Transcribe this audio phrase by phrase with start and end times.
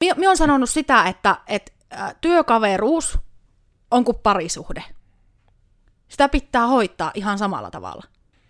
[0.00, 1.72] Minä olen sanonut sitä, että, että
[2.20, 3.18] työkaveruus
[3.90, 4.84] on kuin parisuhde.
[6.08, 8.04] Sitä pitää hoitaa ihan samalla tavalla.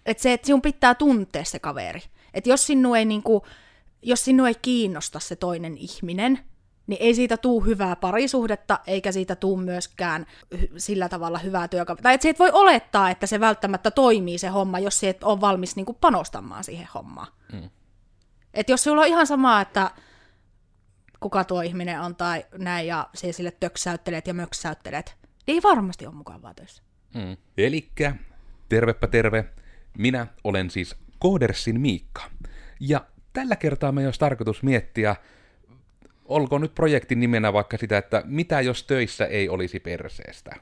[0.07, 2.03] Että se, että sinun pitää tuntea se kaveri.
[2.35, 3.47] Että jos sinua ei, niinku,
[4.03, 6.39] jos sinua ei kiinnosta se toinen ihminen,
[6.87, 10.27] niin ei siitä tuu hyvää parisuhdetta, eikä siitä tuu myöskään
[10.77, 12.03] sillä tavalla hyvää työkaveria.
[12.03, 15.77] Tai että et voi olettaa, että se välttämättä toimii se homma, jos et ole valmis
[15.77, 17.29] niinku panostamaan siihen hommaan.
[17.53, 17.71] Mm.
[18.55, 19.91] Et jos sulla on ihan sama, että
[21.21, 25.17] kuka tuo ihminen on tai näin, ja se sille töksäyttelet ja möksäyttelet,
[25.49, 26.83] ei varmasti ole mukavaa töissä.
[27.15, 27.37] Mm.
[27.57, 28.15] Elikkä,
[28.69, 29.45] tervepä terve,
[29.99, 32.23] minä olen siis Koodersin Miikka.
[32.81, 35.17] Ja tällä kertaa me olisi tarkoitus miettiä,
[36.25, 40.57] olkoon nyt projektin nimenä vaikka sitä, että mitä jos töissä ei olisi perseestä.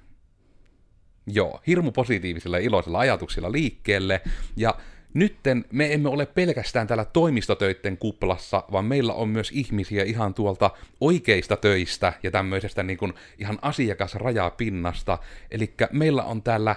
[1.26, 4.20] Joo, hirmu positiivisilla ja iloisilla ajatuksilla liikkeelle,
[4.56, 4.74] ja
[5.14, 10.70] nytten me emme ole pelkästään täällä toimistotöitten kuplassa, vaan meillä on myös ihmisiä ihan tuolta
[11.00, 15.18] oikeista töistä ja tämmöisestä niin kuin ihan asiakasrajapinnasta.
[15.50, 16.76] Eli meillä on täällä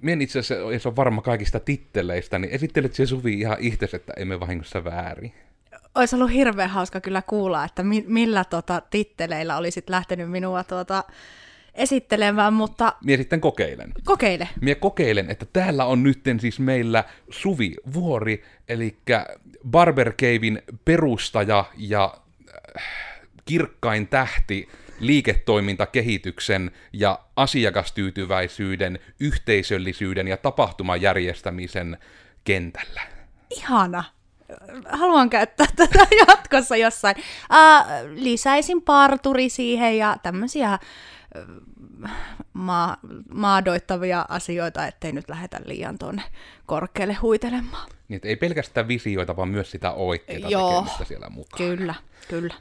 [0.00, 4.40] Mien itse asiassa, on varma kaikista titteleistä, niin esittelet se Suvi ihan itse, että emme
[4.40, 5.32] vahingossa väärin.
[5.94, 11.04] Olisi ollut hirveän hauska kyllä kuulla, että mi- millä tota, titteleillä olisit lähtenyt minua tuota,
[11.74, 12.94] esittelemään, mutta...
[13.04, 13.92] Mie sitten kokeilen.
[14.04, 14.48] Kokeile.
[14.60, 18.96] Mie kokeilen, että täällä on nytten siis meillä Suvi Vuori, eli
[19.70, 22.14] Barber Cavein perustaja ja
[22.76, 22.84] äh,
[23.44, 24.68] kirkkain tähti
[25.00, 31.98] liiketoimintakehityksen ja asiakastyytyväisyyden, yhteisöllisyyden ja tapahtumajärjestämisen
[32.44, 33.00] kentällä.
[33.50, 34.04] Ihana.
[34.88, 37.16] Haluan käyttää tätä jatkossa jossain.
[37.16, 40.78] Uh, lisäisin parturi siihen ja tämmöisiä
[42.52, 42.96] maa,
[43.34, 46.22] maadoittavia asioita, ettei nyt lähetä liian tuonne
[46.66, 47.90] korkealle huitelemaan.
[48.08, 51.76] Niin, ei pelkästään visioita, vaan myös sitä oikeaa Joo, tekemistä siellä mukaan.
[51.76, 51.94] Kyllä,
[52.28, 52.54] kyllä.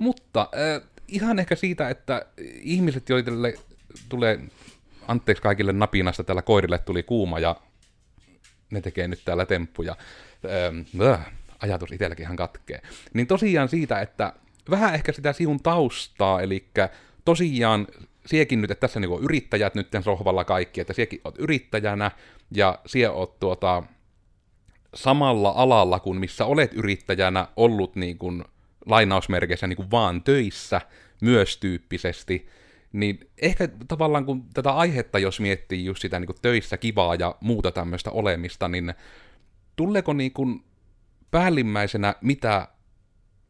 [0.00, 2.26] Mutta äh, ihan ehkä siitä, että
[2.60, 3.54] ihmiset, joille
[4.08, 4.40] tulee,
[5.08, 7.56] anteeksi kaikille napinasta, tällä koirille tuli kuuma ja
[8.70, 9.96] ne tekee nyt täällä temppuja.
[10.44, 11.10] Ähm,
[11.60, 12.80] ajatus itselläkin ihan katkee.
[13.14, 14.32] Niin tosiaan siitä, että
[14.70, 16.68] vähän ehkä sitä sivun taustaa, eli
[17.24, 17.86] tosiaan
[18.28, 22.10] siekin nyt, että tässä niinku yrittäjät nyt sohvalla kaikki, että siekin oot yrittäjänä
[22.54, 23.82] ja sie oot tuota,
[24.94, 28.44] samalla alalla kuin missä olet yrittäjänä ollut niin kuin,
[28.86, 30.80] lainausmerkeissä niin kuin vaan töissä
[31.20, 32.48] myös tyyppisesti,
[32.92, 37.34] niin ehkä tavallaan kun tätä aihetta, jos miettii just sitä niin kuin töissä kivaa ja
[37.40, 38.94] muuta tämmöistä olemista, niin
[39.76, 40.64] tuleeko niin kuin
[41.30, 42.68] päällimmäisenä mitä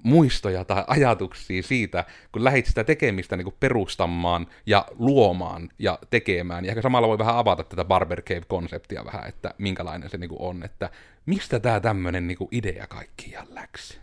[0.03, 6.65] muistoja tai ajatuksia siitä, kun lähdit sitä tekemistä niin kuin perustamaan ja luomaan ja tekemään.
[6.65, 10.43] Ja ehkä samalla voi vähän avata tätä Barber Cave-konseptia vähän, että minkälainen se niin kuin
[10.43, 10.91] on, että
[11.27, 13.99] mistä tämä tämmöinen niin kuin idea kaikkiaan läksi?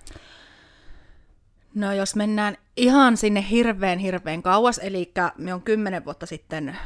[1.75, 6.77] No jos mennään ihan sinne hirveän hirveän kauas, eli me on kymmenen vuotta sitten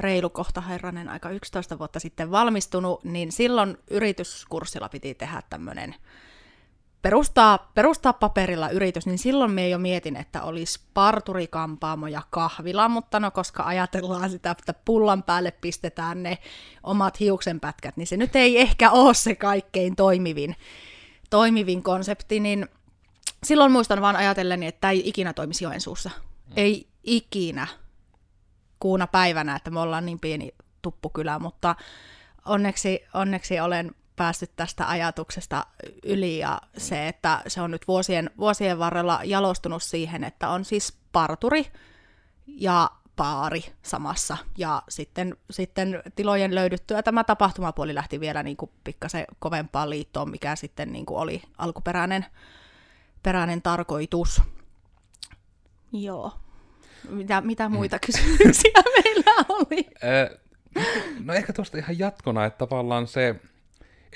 [0.00, 5.94] reilu kohta herranen aika 11 vuotta sitten valmistunut, niin silloin yrityskurssilla piti tehdä tämmöinen
[7.06, 13.20] perustaa, perustaa paperilla yritys, niin silloin me jo mietin, että olisi parturikampaamo ja kahvila, mutta
[13.20, 16.38] no koska ajatellaan sitä, että pullan päälle pistetään ne
[16.82, 20.56] omat hiuksenpätkät, niin se nyt ei ehkä ole se kaikkein toimivin,
[21.30, 22.68] toimivin konsepti, niin
[23.44, 26.10] silloin muistan vaan ajatelleni, että tämä ei ikinä toimisi Joensuussa.
[26.46, 26.52] Mm.
[26.56, 27.66] Ei ikinä
[28.80, 30.52] kuuna päivänä, että me ollaan niin pieni
[30.82, 31.76] tuppukylä, mutta
[32.44, 35.66] onneksi, onneksi olen päässyt tästä ajatuksesta
[36.04, 40.98] yli ja se, että se on nyt vuosien, vuosien varrella jalostunut siihen, että on siis
[41.12, 41.66] parturi
[42.46, 44.36] ja paari samassa.
[44.58, 50.56] Ja sitten, sitten tilojen löydyttyä tämä tapahtumapuoli lähti vielä niin kuin pikkasen kovempaan liittoon, mikä
[50.56, 52.26] sitten niin kuin oli alkuperäinen
[53.22, 54.42] peräinen tarkoitus.
[55.92, 56.32] Joo.
[57.08, 59.86] Mitä, mitä muita kysymyksiä meillä oli?
[61.24, 63.40] no ehkä tuosta ihan jatkona, että tavallaan se,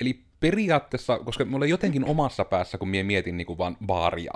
[0.01, 4.33] eli periaatteessa, koska mulla jotenkin omassa päässä, kun mie mietin niin kuin vaan baaria,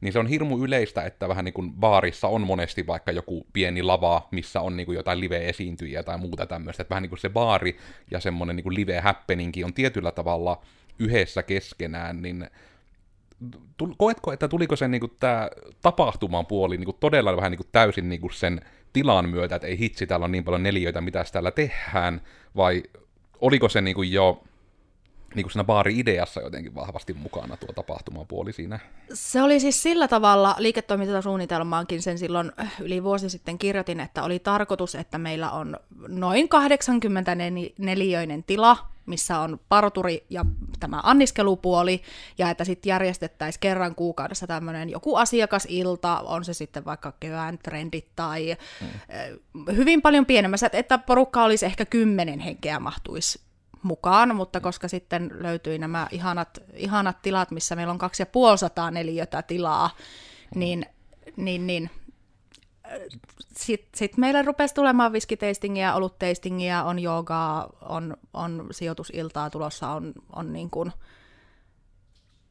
[0.00, 3.82] niin se on hirmu yleistä, että vähän niin kuin baarissa on monesti vaikka joku pieni
[3.82, 7.28] lava, missä on niin kuin jotain live-esiintyjiä tai muuta tämmöistä, että vähän niin kuin se
[7.28, 7.76] baari
[8.10, 10.62] ja semmoinen niin kuin live-happeningi on tietyllä tavalla
[10.98, 12.50] yhdessä keskenään, niin
[13.96, 15.50] koetko, että tuliko se niinku, tämä
[15.82, 18.60] tapahtuman puoli niinku, todella vähän niinku, täysin niinku, sen
[18.92, 22.20] tilan myötä, että ei hitsi, täällä on niin paljon neliöitä, mitä täällä tehdään,
[22.56, 22.82] vai
[23.40, 24.42] oliko se niinku, jo
[25.34, 28.78] niin siinä baari-ideassa jotenkin vahvasti mukana tuo tapahtumapuoli siinä?
[29.14, 34.94] Se oli siis sillä tavalla, liiketoimintasuunnitelmaankin sen silloin yli vuosi sitten kirjoitin, että oli tarkoitus,
[34.94, 35.76] että meillä on
[36.08, 37.36] noin 80
[37.78, 38.76] neliöinen tila,
[39.06, 40.44] missä on parturi ja
[40.80, 42.02] tämä anniskelupuoli,
[42.38, 48.06] ja että sitten järjestettäisiin kerran kuukaudessa tämmöinen joku asiakasilta, on se sitten vaikka kevään trendit
[48.16, 49.64] tai mm.
[49.76, 53.45] hyvin paljon pienemmässä, että porukka olisi ehkä kymmenen henkeä mahtuisi
[53.86, 59.90] mukaan, mutta koska sitten löytyi nämä ihanat, ihanat tilat, missä meillä on 2500 neliötä tilaa,
[60.54, 60.86] niin,
[61.36, 61.90] niin, niin
[63.56, 70.52] sitten sit meille rupesi tulemaan viskiteistingiä, olutteistingiä, on joogaa, on, on sijoitusiltaa tulossa, on, on
[70.52, 70.92] niin kuin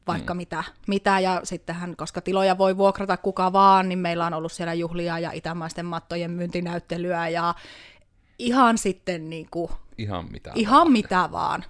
[0.06, 0.36] vaikka mm.
[0.36, 1.20] mitä, mitä.
[1.20, 5.32] Ja sittenhän, koska tiloja voi vuokrata kuka vaan, niin meillä on ollut siellä juhlia ja
[5.32, 7.54] itämaisten mattojen myyntinäyttelyä ja
[8.38, 10.92] ihan sitten niin kuin, Ihan mitä Ihan vaan.
[10.92, 11.64] mitä vaan.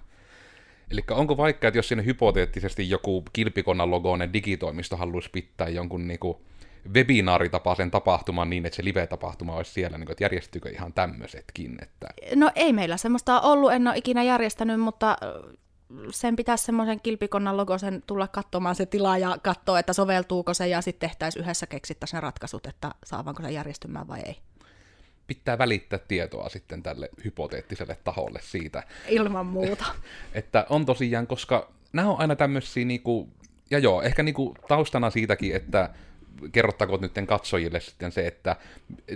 [0.91, 6.41] Eli onko vaikka, että jos sinne hypoteettisesti joku kilpikonnan logoinen digitoimisto haluaisi pitää jonkun niinku
[6.93, 11.77] webinaaritapaisen tapahtuman niin, että se live-tapahtuma olisi siellä, niin kuin, että järjestyykö ihan tämmöisetkin?
[11.81, 12.07] Että...
[12.35, 15.17] No ei meillä semmoista ollut, en ole ikinä järjestänyt, mutta
[16.11, 20.81] sen pitäisi semmoisen kilpikonnan logosen tulla katsomaan se tila ja katsoa, että soveltuuko se ja
[20.81, 24.37] sitten tehtäisiin yhdessä keksittäisiin ne ratkaisut, että saavaanko se järjestymään vai ei
[25.27, 28.83] pitää välittää tietoa sitten tälle hypoteettiselle taholle siitä.
[29.07, 29.85] Ilman muuta.
[30.33, 33.29] että on tosiaan, koska nämä on aina tämmöisiä, niinku,
[33.69, 35.89] ja joo, ehkä niinku taustana siitäkin, että
[36.51, 38.55] kerrottakoon nyt katsojille sitten se, että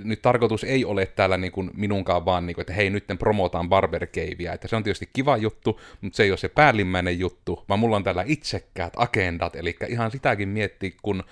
[0.03, 3.69] nyt tarkoitus ei ole täällä niin kuin minunkaan vaan, niin kuin, että hei, nyt promotaan
[3.69, 7.65] Barber Caveä, että se on tietysti kiva juttu, mutta se ei ole se päällimmäinen juttu,
[7.69, 11.23] vaan mulla on täällä itsekkäät agendat, eli ihan sitäkin miettiä, kun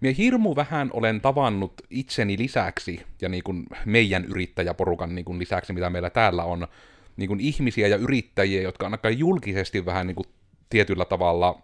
[0.00, 5.72] Mie hirmu vähän olen tavannut itseni lisäksi ja niin kuin meidän yrittäjäporukan niin kuin lisäksi,
[5.72, 6.66] mitä meillä täällä on,
[7.16, 10.26] niin kuin ihmisiä ja yrittäjiä, jotka ainakaan julkisesti vähän niin kuin
[10.70, 11.62] tietyllä tavalla,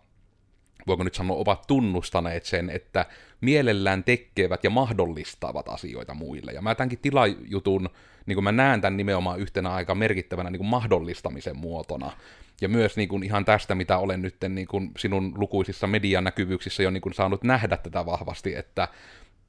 [0.87, 3.06] voiko nyt sanoa, ovat tunnustaneet sen, että
[3.40, 6.52] mielellään tekevät ja mahdollistavat asioita muille.
[6.52, 7.88] Ja mä tämänkin tilajutun,
[8.27, 12.13] niin kuin mä näen tämän nimenomaan yhtenä aika merkittävänä niin kuin mahdollistamisen muotona.
[12.61, 16.83] Ja myös niin kuin ihan tästä, mitä olen nyt niin kuin sinun lukuisissa median näkyvyyksissä
[16.83, 18.89] jo niin kuin saanut nähdä tätä vahvasti, että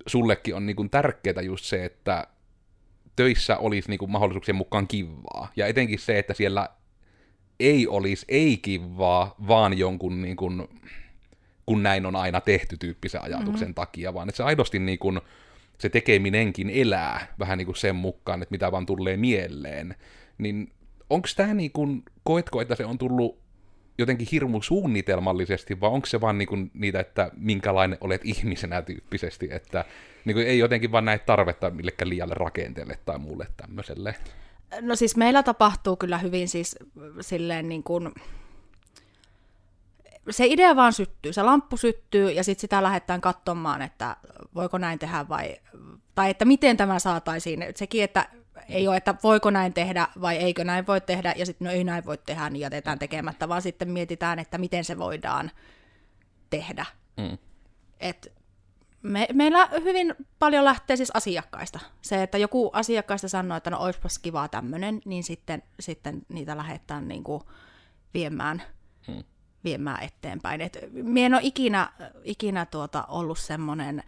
[0.08, 2.28] sullekin on niin kuin tärkeää just se, että
[3.16, 5.52] töissä olisi niin kuin mahdollisuuksien mukaan kivaa.
[5.56, 6.69] Ja etenkin se, että siellä
[7.60, 10.68] ei olisi ei-kivaa, vaan jonkun niin kuin,
[11.66, 13.74] kun näin on aina tehty tyyppisen ajatuksen mm-hmm.
[13.74, 15.22] takia, vaan että se aidosti niin kuin,
[15.78, 19.96] se tekeminenkin elää vähän niin kuin sen mukaan, että mitä vaan tulee mieleen.
[20.38, 20.74] Niin
[21.10, 23.44] onko tämä niin kuin, koetko, että se on tullut
[23.98, 29.86] jotenkin hirmu suunnitelmallisesti, vai onko se vaan niinku niitä, että minkälainen olet ihmisenä tyyppisesti, että
[30.25, 34.16] niinku ei jotenkin vaan näe tarvetta millekään liialle rakenteelle tai muulle tämmöiselle?
[34.81, 36.76] No siis meillä tapahtuu kyllä hyvin siis
[37.22, 38.12] silleen niin kuin,
[40.30, 44.18] se idea vaan syttyy, se lamppu syttyy ja sitten sitä lähdetään katsomaan, että
[44.56, 45.56] voiko näin tehdä vai,
[46.16, 47.66] tai että miten tämä saataisiin.
[47.75, 48.30] Sekin, että
[48.70, 51.84] ei ole, että voiko näin tehdä vai eikö näin voi tehdä, ja sitten no ei
[51.84, 55.52] näin voi tehdä, niin jätetään tekemättä, vaan sitten mietitään, että miten se voidaan
[56.50, 56.86] tehdä.
[57.18, 57.38] Mm.
[58.00, 58.34] Et
[59.02, 61.80] me, meillä hyvin paljon lähtee siis asiakkaista.
[62.02, 67.08] Se, että joku asiakkaista sanoo, että no olisipas kivaa tämmöinen, niin sitten, sitten niitä lähdetään
[67.08, 67.44] niin kuin
[68.14, 68.64] viemään,
[69.08, 69.24] mm.
[69.63, 70.62] Viemään eteenpäin.
[70.62, 71.92] Et mie en ole ikinä,
[72.24, 74.04] ikinä tuota ollut semmoinen,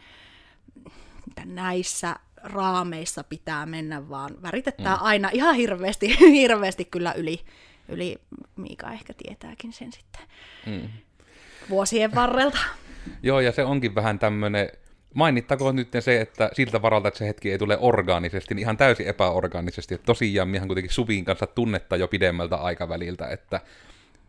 [1.46, 5.06] näissä raameissa pitää mennä, vaan väritetään mm.
[5.06, 7.40] aina ihan hirveästi, hirveästi kyllä yli,
[7.90, 8.16] yli,
[8.56, 10.22] Miika ehkä tietääkin sen sitten
[10.66, 10.90] mm.
[11.70, 12.60] vuosien varrelta.
[13.24, 14.70] Joo, ja se onkin vähän tämmöinen,
[15.14, 19.08] mainittakoon nyt se, että siltä varalta, että se hetki ei tule orgaanisesti, niin ihan täysin
[19.08, 19.96] epäorgaanisesti.
[19.96, 23.62] Että tosiaan miehän kuitenkin Suvin kanssa tunnetta jo pidemmältä aikaväliltä, että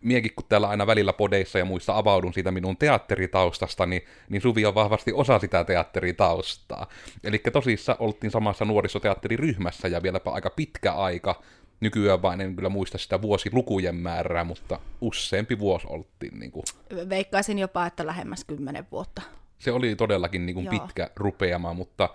[0.00, 4.66] miekin kun täällä aina välillä podeissa ja muissa avaudun siitä minun teatteritaustasta, niin, niin Suvi
[4.66, 6.86] on vahvasti osa sitä teatteritaustaa.
[7.24, 11.42] Eli tosissa oltiin samassa nuorisoteatteriryhmässä ja vieläpä aika pitkä aika.
[11.80, 16.40] Nykyään vain en kyllä muista sitä vuosilukujen määrää, mutta useampi vuosi oltiin.
[16.40, 16.64] Niin kuin.
[17.08, 19.22] Veikkaisin jopa, että lähemmäs kymmenen vuotta.
[19.58, 22.08] Se oli todellakin niin kuin pitkä rupeama, mutta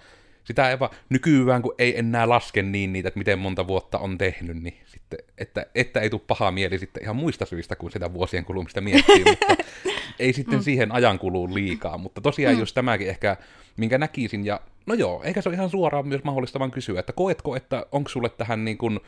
[0.43, 4.17] sitä ei vaan, nykyään kun ei enää laske niin niitä, että miten monta vuotta on
[4.17, 8.13] tehnyt, niin sitten, että, että ei tule paha mieli sitten ihan muista syistä kuin sitä
[8.13, 9.55] vuosien kulumista miettii, mutta
[10.19, 10.63] ei sitten mm.
[10.63, 12.59] siihen ajan kuluu liikaa, mutta tosiaan mm.
[12.59, 13.37] just tämäkin ehkä,
[13.77, 17.13] minkä näkisin, ja no joo, eikä se ole ihan suoraan myös mahdollista vaan kysyä, että
[17.13, 18.99] koetko, että onko sulle tähän niin kuin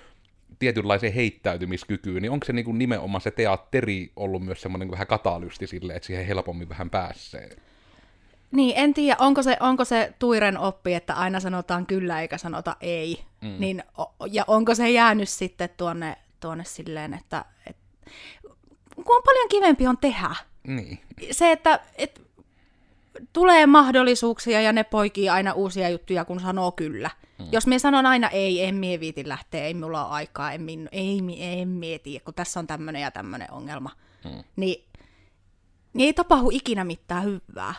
[0.59, 5.67] tietynlaiseen heittäytymiskykyyn, niin onko se niin kuin nimenomaan se teatteri ollut myös semmoinen vähän katalysti
[5.67, 7.49] sille, että siihen helpommin vähän pääsee?
[8.53, 12.75] Niin, en tiedä, onko se, onko se tuiren oppi, että aina sanotaan kyllä eikä sanota
[12.81, 13.23] ei.
[13.41, 13.55] Mm.
[13.59, 13.83] Niin,
[14.31, 17.77] ja onko se jäänyt sitten tuonne, tuonne silleen, että, et,
[18.95, 20.35] kun on paljon kivempi on tehdä.
[20.67, 20.99] Niin.
[21.31, 22.21] Se, että et,
[23.33, 27.09] tulee mahdollisuuksia ja ne poikii aina uusia juttuja, kun sanoo kyllä.
[27.39, 27.45] Mm.
[27.51, 30.89] Jos me sanon aina ei, en mie viiti lähteä, ei mulla ole aikaa, en, min,
[30.91, 33.89] ei, en mieti, kun tässä on tämmöinen ja tämmöinen ongelma,
[34.25, 34.43] mm.
[34.55, 34.85] niin,
[35.93, 37.73] niin ei tapahdu ikinä mitään hyvää.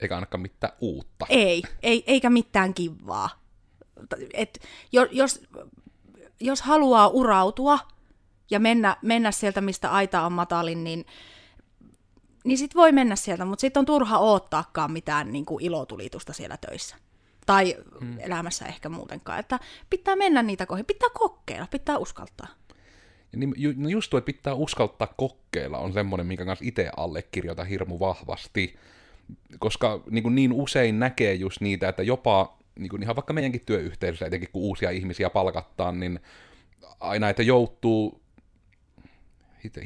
[0.00, 1.26] Eikä ainakaan mitään uutta.
[1.28, 3.30] Ei, ei eikä mitään kivaa.
[4.34, 4.60] Et,
[5.12, 5.42] jos,
[6.40, 7.78] jos haluaa urautua
[8.50, 11.06] ja mennä, mennä sieltä, mistä aita on matalin, niin
[12.46, 16.56] niin sit voi mennä sieltä, mutta sitten on turha oottaakaan mitään niin kuin ilotulitusta siellä
[16.56, 16.96] töissä.
[17.46, 18.18] Tai mm.
[18.18, 19.38] elämässä ehkä muutenkaan.
[19.38, 19.60] Että
[19.90, 22.46] pitää mennä niitä kohdin, pitää kokeilla, pitää uskaltaa.
[23.36, 27.66] Niin, ju, no just tuo, että pitää uskaltaa kokeilla, on semmoinen, minkä kanssa itse allekirjoitan
[27.66, 28.78] hirmu vahvasti.
[29.58, 33.62] Koska niin, kuin niin usein näkee just niitä, että jopa niin kuin ihan vaikka meidänkin
[33.66, 36.20] työyhteisössä, etenkin kun uusia ihmisiä palkattaa, niin
[37.00, 38.20] aina, että joutuu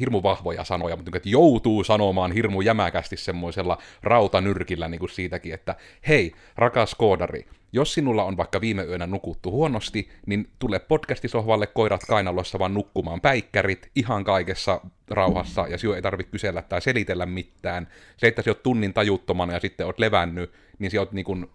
[0.01, 5.75] hirmu vahvoja sanoja, mutta että joutuu sanomaan hirmu jämäkästi semmoisella rautanyrkillä niin kuin siitäkin, että
[6.09, 12.01] hei, rakas koodari, jos sinulla on vaikka viime yönä nukuttu huonosti, niin tule podcastisohvalle koirat
[12.09, 17.89] kainalossa vaan nukkumaan päikkärit ihan kaikessa rauhassa, ja sinun ei tarvitse kysellä tai selitellä mitään.
[18.17, 21.51] Se, että sinä olet tunnin tajuttomana ja sitten olet levännyt, niin sinä olet niin kuin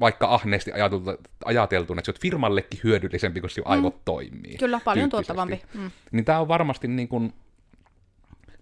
[0.00, 1.10] vaikka ahneesti ajateltu,
[1.44, 4.02] ajateltu että se on firmallekin hyödyllisempi, kun sinun aivot mm.
[4.04, 4.56] toimii.
[4.58, 5.62] Kyllä, paljon tuottavampi.
[5.74, 5.90] Mm.
[6.12, 7.32] Niin tämä on varmasti niin kuin,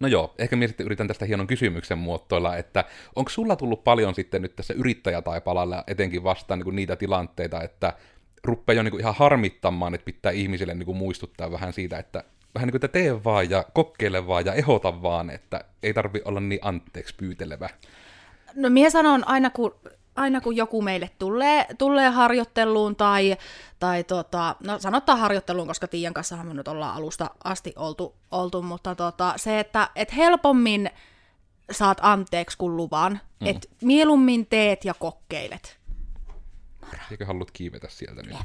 [0.01, 2.85] No joo, ehkä minä sitten yritän tästä hienon kysymyksen muotoilla, että
[3.17, 7.93] onko sulla tullut paljon sitten nyt tässä yrittäjätaipalalla etenkin vastaan niin kuin niitä tilanteita, että
[8.45, 12.25] rupeaa jo niin kuin ihan harmittamaan, että pitää ihmisille niin kuin muistuttaa vähän siitä, että
[12.55, 16.23] vähän niin kuin, että tee vaan ja kokeile vaan ja ehota vaan, että ei tarvi
[16.25, 17.69] olla niin anteeksi pyytelevä.
[18.55, 19.75] No minä sanon aina, kun
[20.17, 23.37] aina kun joku meille tulee, tulee harjoitteluun tai,
[23.79, 28.63] tai tota, no sanotaan harjoitteluun, koska Tiian kanssa me nyt ollaan alusta asti oltu, oltu
[28.63, 30.91] mutta tota, se, että et helpommin
[31.71, 33.47] saat anteeksi kuin luvan, mm.
[33.47, 35.79] että mieluummin teet ja kokeilet.
[37.11, 38.37] Eikö haluat kiivetä sieltä nyt?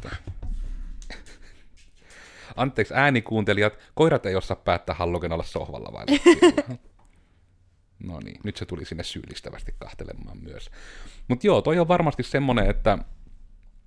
[2.56, 6.06] Anteeksi äänikuuntelijat, koirat ei osaa päättää, halluken olla sohvalla vai
[8.04, 10.70] No niin, nyt se tuli sinne syyllistävästi kahtelemaan myös.
[11.28, 12.98] Mutta joo, toi on varmasti semmoinen, että,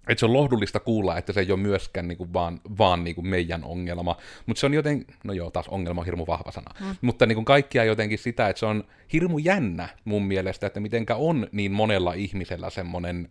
[0.09, 3.64] että se on lohdullista kuulla, että se ei ole myöskään niinku vaan, vaan niinku meidän
[3.64, 4.16] ongelma.
[4.47, 6.75] Mutta se on joten, no joo, taas ongelma on hirmu vahva sana.
[6.81, 6.97] Mm.
[7.00, 11.49] Mutta niinku kaikkia jotenkin sitä, että se on hirmu jännä mun mielestä, että mitenkä on
[11.52, 13.31] niin monella ihmisellä semmoinen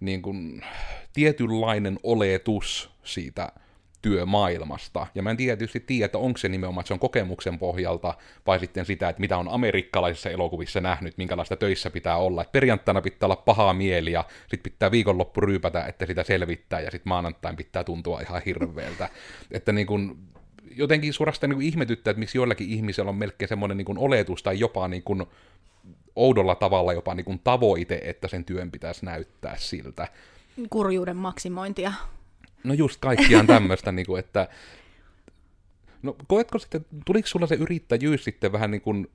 [0.00, 0.64] niin kuin,
[1.12, 3.52] tietynlainen oletus siitä
[4.04, 5.06] työmaailmasta.
[5.14, 8.14] Ja mä en tietysti tiedä, että onko se nimenomaan, että se on kokemuksen pohjalta,
[8.46, 12.42] vai sitten sitä, että mitä on amerikkalaisissa elokuvissa nähnyt, minkälaista töissä pitää olla.
[12.42, 16.90] Että perjantaina pitää olla pahaa mieli, ja sitten pitää viikonloppu ryypätä, että sitä selvittää, ja
[16.90, 19.08] sitten maanantain pitää tuntua ihan hirveältä.
[19.56, 20.18] että niin kun,
[20.76, 24.88] jotenkin suorastaan niin ihmetyttää, että miksi joillakin ihmisillä on melkein semmoinen niin oletus, tai jopa
[24.88, 25.26] niin kun,
[26.16, 30.08] oudolla tavalla jopa niin kun tavoite, että sen työn pitäisi näyttää siltä.
[30.70, 31.92] Kurjuuden maksimointia.
[32.64, 34.48] No just kaikkiaan tämmöistä, niin kuin, että
[36.02, 39.10] no koetko sitten, tuliko sulla se yrittäjyys sitten vähän niin kuin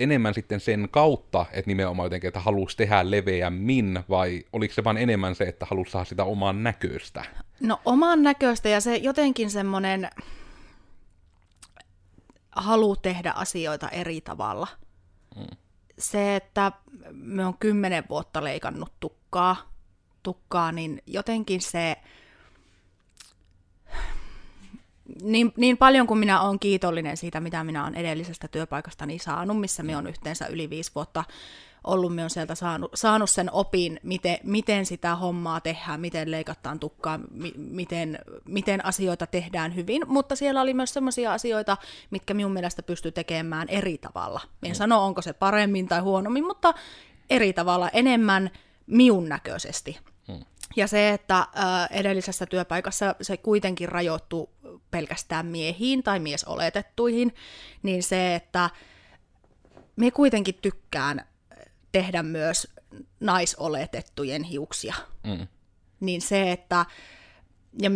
[0.00, 4.96] enemmän sitten sen kautta, että nimenomaan jotenkin, että halusi tehdä leveämmin, vai oliko se vain
[4.96, 7.24] enemmän se, että halusi saada sitä oman näköistä?
[7.60, 10.10] No oman näköistä ja se jotenkin semmoinen
[12.50, 14.66] halu tehdä asioita eri tavalla.
[15.36, 15.56] Mm.
[15.98, 16.72] Se, että
[17.10, 19.56] me on kymmenen vuotta leikannut tukkaa,
[20.22, 21.96] tukkaa, niin jotenkin se
[25.22, 29.82] niin, niin paljon kuin minä olen kiitollinen siitä, mitä minä olen edellisestä työpaikastani saanut, missä
[29.82, 31.24] minä olen yhteensä yli viisi vuotta
[31.84, 36.80] ollut, minä olen sieltä saanut, saanut sen opin, miten, miten sitä hommaa tehdään, miten leikataan
[36.80, 41.76] tukkaa, mi, miten, miten asioita tehdään hyvin, mutta siellä oli myös sellaisia asioita,
[42.10, 44.40] mitkä minun mielestä pystyy tekemään eri tavalla.
[44.62, 44.74] En mm.
[44.74, 46.74] sano, onko se paremmin tai huonommin, mutta
[47.30, 48.50] eri tavalla, enemmän
[48.86, 49.98] miun näköisesti.
[50.76, 51.46] Ja se, että
[51.90, 54.50] edellisessä työpaikassa se kuitenkin rajoittuu
[54.90, 57.34] pelkästään miehiin tai miesoletettuihin,
[57.82, 58.70] niin se, että
[59.96, 61.24] me kuitenkin tykkään
[61.92, 62.68] tehdä myös
[63.20, 64.94] naisoletettujen hiuksia.
[65.24, 65.46] Mm.
[66.00, 66.86] Niin se, että,
[67.82, 67.90] ja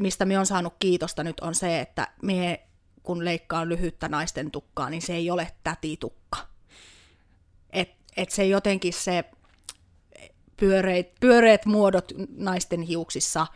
[0.00, 2.66] mistä me on saanut kiitosta nyt on se, että me
[3.02, 6.38] kun leikkaan lyhyttä naisten tukkaa, niin se ei ole tätitukka.
[7.70, 9.24] Et, et se jotenkin se
[10.62, 13.46] pyöreät, pyöreät muodot naisten hiuksissa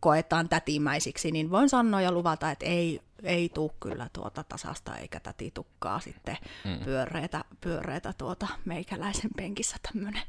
[0.00, 5.20] koetaan tätimäisiksi, niin voin sanoa ja luvata, että ei, ei tule kyllä tuota tasasta eikä
[5.20, 6.84] tätitukkaa sitten mm.
[6.84, 10.22] pyöreitä, pyöreitä tuota meikäläisen penkissä tämmöinen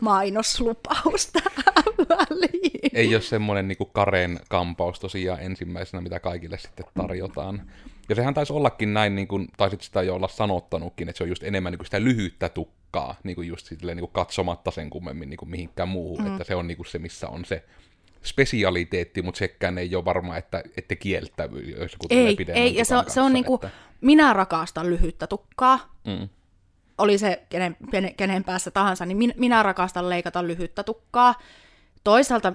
[0.00, 1.84] mainoslupaus tähän
[2.92, 7.70] Ei ole semmoinen niin Karen kampaus tosiaan ensimmäisenä, mitä kaikille sitten tarjotaan.
[8.08, 11.24] Ja sehän taisi ollakin näin, niin kuin, tai sitten sitä jo olla sanottanutkin, että se
[11.24, 12.79] on just enemmän niin kuin sitä lyhyttä tukkaa,
[13.24, 16.32] niin kuin just silleen, niin kuin katsomatta sen kummemmin niin kuin mihinkään muuhun, mm.
[16.32, 17.64] että se on niin kuin se, missä on se
[18.22, 22.96] spesialiteetti, mutta sekään ei ole varma, että ette kieltävy, jos kun ei, ei, ja se
[22.96, 23.70] on, se on niinku, että...
[24.00, 26.28] minä rakastan lyhyttä tukkaa, mm.
[26.98, 27.76] oli se kenen,
[28.16, 31.34] kenen päässä tahansa, niin minä rakastan leikata lyhyttä tukkaa.
[32.04, 32.52] Toisaalta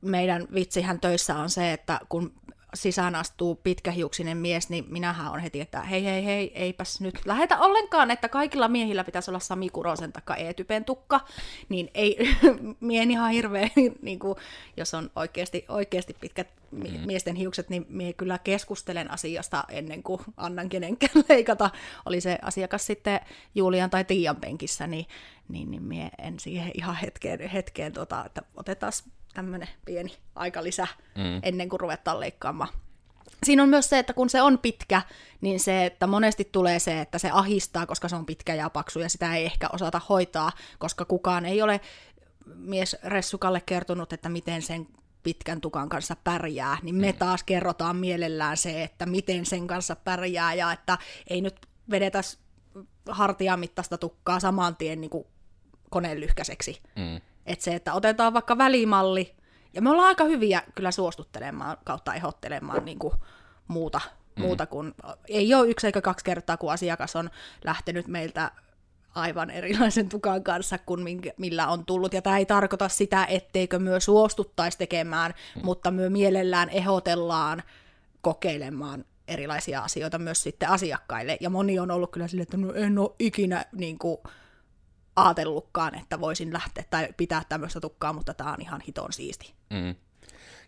[0.00, 2.32] meidän vitsihän töissä on se, että kun
[2.76, 7.58] sisään astuu pitkähiuksinen mies, niin minähän on heti, että hei hei hei, eipäs nyt lähetä
[7.58, 11.20] ollenkaan, että kaikilla miehillä pitäisi olla Sami Kurosen taikka E-typen tukka,
[11.68, 12.18] niin ei,
[12.80, 13.68] mien ihan hirveä,
[14.02, 14.38] niin kuin,
[14.76, 17.06] jos on oikeasti, oikeasti pitkät mm.
[17.06, 21.70] miesten hiukset, niin mie kyllä keskustelen asiasta ennen kuin annan kenenkään leikata.
[22.06, 23.20] Oli se asiakas sitten
[23.54, 25.06] Julian tai Tiian penkissä, niin,
[25.48, 28.92] niin, niin mie en siihen ihan hetkeen, hetkeen tuota, että otetaan
[29.36, 31.40] tämmöinen pieni aikalisä mm.
[31.42, 32.68] ennen kuin ruvetaan leikkaamaan.
[33.42, 35.02] Siinä on myös se, että kun se on pitkä,
[35.40, 39.00] niin se, että monesti tulee se, että se ahistaa, koska se on pitkä ja paksu
[39.00, 41.80] ja sitä ei ehkä osata hoitaa, koska kukaan ei ole
[42.54, 44.86] mies Ressukalle kertonut, että miten sen
[45.22, 47.18] pitkän tukan kanssa pärjää, niin me mm.
[47.18, 50.98] taas kerrotaan mielellään se, että miten sen kanssa pärjää ja että
[51.30, 52.20] ei nyt vedetä
[53.08, 55.10] hartiamittaista tukkaa saman tien niin
[55.90, 56.80] koneen lyhkäiseksi.
[56.96, 57.20] Mm.
[57.46, 59.34] Että se, että otetaan vaikka välimalli,
[59.74, 63.14] ja me ollaan aika hyviä kyllä suostuttelemaan kautta ehdottelemaan niin kuin
[63.68, 64.00] muuta,
[64.36, 64.42] mm.
[64.42, 64.94] muuta kuin,
[65.28, 67.30] ei ole yksi eikä kaksi kertaa, kun asiakas on
[67.64, 68.50] lähtenyt meiltä
[69.14, 71.00] aivan erilaisen tukan kanssa kuin
[71.36, 72.12] millä on tullut.
[72.12, 75.64] Ja tämä ei tarkoita sitä, etteikö myö suostuttaisi tekemään, mm.
[75.64, 77.62] mutta myö mielellään ehdotellaan
[78.20, 81.36] kokeilemaan erilaisia asioita myös sitten asiakkaille.
[81.40, 84.18] Ja moni on ollut kyllä silleen, että no en ole ikinä niin kuin,
[85.16, 89.54] ajatellutkaan, että voisin lähteä tai pitää tämmöistä tukkaa, mutta tämä on ihan hiton siisti.
[89.70, 89.94] Mm.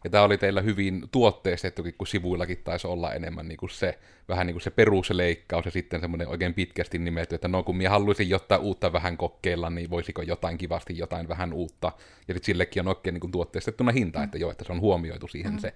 [0.05, 4.47] Ja tämä oli teillä hyvin tuotteistettukin, kun sivuillakin taisi olla enemmän niin kuin se, vähän
[4.47, 8.29] niin kuin se perusleikkaus ja sitten semmoinen oikein pitkästi nimetty, että no kun minä haluaisin
[8.29, 11.93] jotain uutta vähän kokeilla, niin voisiko jotain kivasti jotain vähän uutta.
[12.29, 14.25] Ja sitten sillekin on oikein niin kuin tuotteistettuna hinta, mm.
[14.25, 15.59] että joo, että se on huomioitu siihen mm.
[15.59, 15.75] se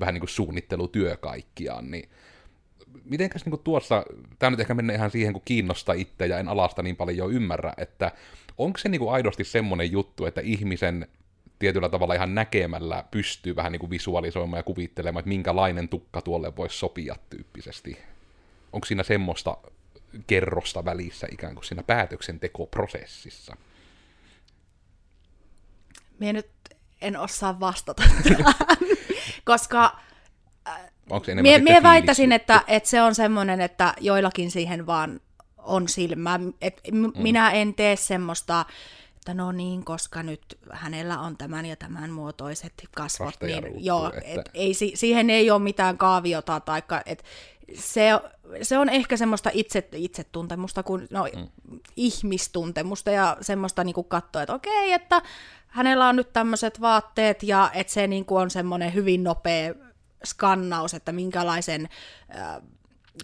[0.00, 2.08] vähän niin kuin suunnittelutyö kaikkiaan, niin
[3.04, 4.04] mitenkäs niin tuossa,
[4.38, 7.28] tämä nyt ehkä menee ihan siihen, kun kiinnostaa itse ja en alasta niin paljon jo
[7.28, 8.12] ymmärrä, että
[8.58, 11.08] onko se niin kuin aidosti semmoinen juttu, että ihmisen
[11.58, 16.56] tietyllä tavalla ihan näkemällä pystyy vähän niin kuin visualisoimaan ja kuvittelemaan, että minkälainen tukka tuolle
[16.56, 17.98] voisi sopia tyyppisesti.
[18.72, 19.56] Onko siinä semmoista
[20.26, 23.56] kerrosta välissä ikään kuin siinä päätöksentekoprosessissa?
[26.18, 26.48] Minä nyt
[27.00, 28.02] en osaa vastata
[29.44, 30.00] koska
[31.10, 35.20] Onko mie, mie väittäisin, että, että se on semmoinen, että joillakin siihen vaan
[35.58, 36.40] on silmä.
[36.60, 37.12] Et mm.
[37.16, 38.64] Minä en tee semmoista,
[39.16, 44.06] että no niin, koska nyt hänellä on tämän ja tämän muotoiset kasvot, niin ruuttu, joo,
[44.06, 44.40] että...
[44.40, 47.24] et, ei, siihen ei ole mitään kaaviota, taikka, et,
[47.74, 48.10] se,
[48.62, 51.80] se on ehkä semmoista itse, itsetuntemusta, kuin, no, mm.
[51.96, 55.22] ihmistuntemusta ja semmoista niin kuin katsoa, että okei, että
[55.66, 59.74] hänellä on nyt tämmöiset vaatteet ja että se niin kuin on semmoinen hyvin nopea
[60.24, 61.88] skannaus, että minkälaisen
[62.36, 62.62] äh,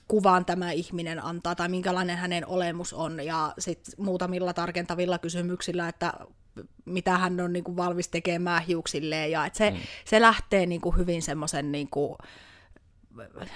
[0.08, 6.12] kuvan tämä ihminen antaa tai minkälainen hänen olemus on ja sitten muutamilla tarkentavilla kysymyksillä, että
[6.84, 9.76] mitä hän on niin kuin valmis tekemään hiuksilleen ja että se, mm.
[10.04, 12.16] se lähtee niin kuin hyvin semmoisen niin kuin,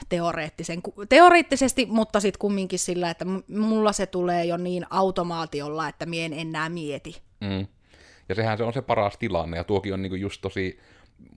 [0.09, 6.33] teoreettisen, teoreettisesti, mutta sitten kumminkin sillä, että mulla se tulee jo niin automaatiolla, että mien
[6.33, 7.23] enää mieti.
[7.41, 7.67] Mm.
[8.29, 10.79] Ja sehän se on se paras tilanne, ja tuokin on niinku just tosi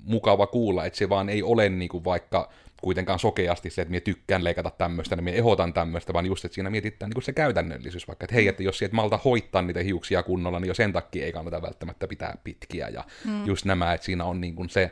[0.03, 2.49] mukava kuulla, että se vaan ei ole niin kuin vaikka
[2.81, 6.55] kuitenkaan sokeasti se, että minä tykkään leikata tämmöistä, niin minä ehdotan tämmöistä, vaan just, että
[6.55, 9.79] siinä mietitään niin kuin se käytännöllisyys, vaikka, että hei, että jos sieltä malta hoittaa niitä
[9.79, 13.45] hiuksia kunnolla, niin jo sen takia ei kannata välttämättä pitää pitkiä, ja mm.
[13.45, 14.91] just nämä, että siinä on niin kuin se,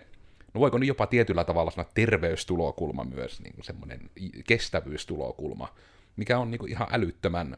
[0.53, 4.09] no voiko nyt jopa tietyllä tavalla sanoa terveystulokulma myös, niin kuin semmoinen
[4.47, 5.73] kestävyystulokulma,
[6.15, 7.57] mikä on niin kuin ihan älyttömän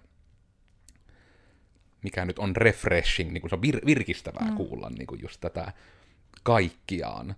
[2.04, 4.56] mikä nyt on refreshing, niin kuin se on vir- virkistävää mm.
[4.56, 5.74] kuulla niin kuin just tätä
[6.44, 7.36] kaikkiaan.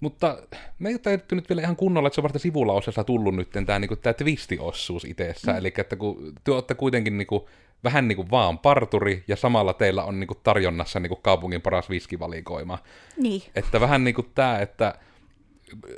[0.00, 0.38] Mutta
[0.78, 3.78] me ei ole nyt vielä ihan kunnolla, että se on vasta sivulauseessa tullut nyt tämä,
[3.78, 5.52] niin tämä twistiosuus itsessä.
[5.52, 5.58] Mm.
[5.58, 7.44] Eli että kun te olette kuitenkin niin kuin,
[7.84, 11.62] vähän niin kuin vaan parturi, ja samalla teillä on niin kuin tarjonnassa niin kuin kaupungin
[11.62, 12.78] paras viskivalikoima.
[13.16, 13.42] Niin.
[13.54, 14.94] Että vähän niin kuin tämä, että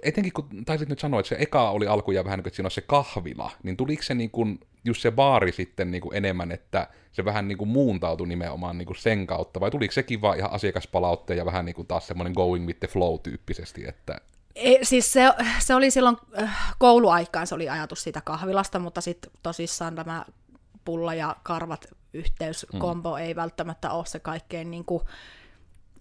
[0.02, 2.66] etenkin kun taisit nyt sanoa, että se eka oli alkuja vähän niin kuin, että siinä
[2.66, 6.52] on se kahvila, niin tuliko se niin kuin, just se baari sitten niin kuin enemmän,
[6.52, 10.38] että se vähän niin kuin muuntautui nimenomaan niin kuin sen kautta, vai tuliko sekin vaan
[10.38, 14.20] ihan asiakaspalautteen ja vähän niin kuin taas semmoinen going with the flow tyyppisesti, että...
[14.54, 19.30] Ei, siis se, se oli silloin äh, kouluaikaan se oli ajatus siitä kahvilasta, mutta sitten
[19.42, 20.24] tosissaan tämä
[20.85, 23.18] pulla ja karvat yhteyskombo mm.
[23.18, 25.02] ei välttämättä ole se kaikkein niin kuin,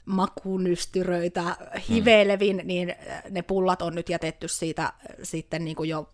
[0.05, 1.57] makunystyröitä
[1.89, 6.09] hivelevin, niin äh, ne pullat on nyt jätetty siitä äh, sitten niin kuin jo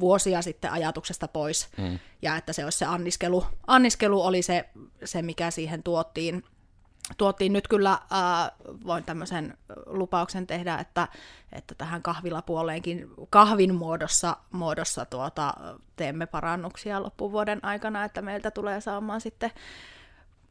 [0.00, 1.68] vuosia sitten ajatuksesta pois.
[1.78, 1.98] Mm.
[2.22, 4.68] Ja että se olisi se anniskelu, anniskelu oli se,
[5.04, 6.44] se, mikä siihen tuottiin.
[7.16, 8.50] Tuottiin nyt kyllä, äh,
[8.86, 11.08] voin tämmöisen lupauksen tehdä, että,
[11.52, 15.54] että tähän kahvilapuoleenkin kahvin muodossa, muodossa tuota,
[15.96, 19.50] teemme parannuksia loppuvuoden aikana, että meiltä tulee saamaan sitten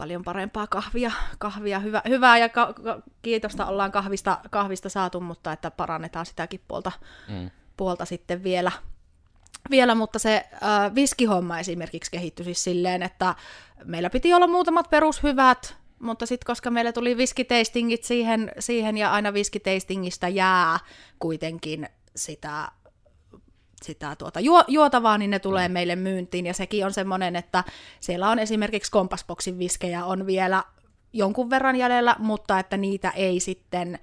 [0.03, 5.51] paljon parempaa kahvia, kahvia hyvä, hyvää ja ka- ka- kiitosta ollaan kahvista, kahvista saatu, mutta
[5.51, 6.91] että parannetaan sitäkin puolta,
[7.29, 7.51] mm.
[7.77, 8.71] puolta sitten vielä.
[9.69, 13.35] vielä mutta se äh, viskihomma esimerkiksi kehittyi siis silleen, että
[13.83, 19.33] meillä piti olla muutamat perushyvät, mutta sitten koska meillä tuli viskiteistingit siihen, siihen ja aina
[19.33, 20.79] viskiteistingistä jää
[21.19, 22.71] kuitenkin sitä
[23.83, 25.73] sitä tuota juo, juotavaa, niin ne tulee mm.
[25.73, 26.45] meille myyntiin.
[26.45, 27.63] Ja sekin on semmoinen, että
[27.99, 30.63] siellä on esimerkiksi kompasboksin viskejä on vielä
[31.13, 33.99] jonkun verran jäljellä, mutta että niitä ei sitten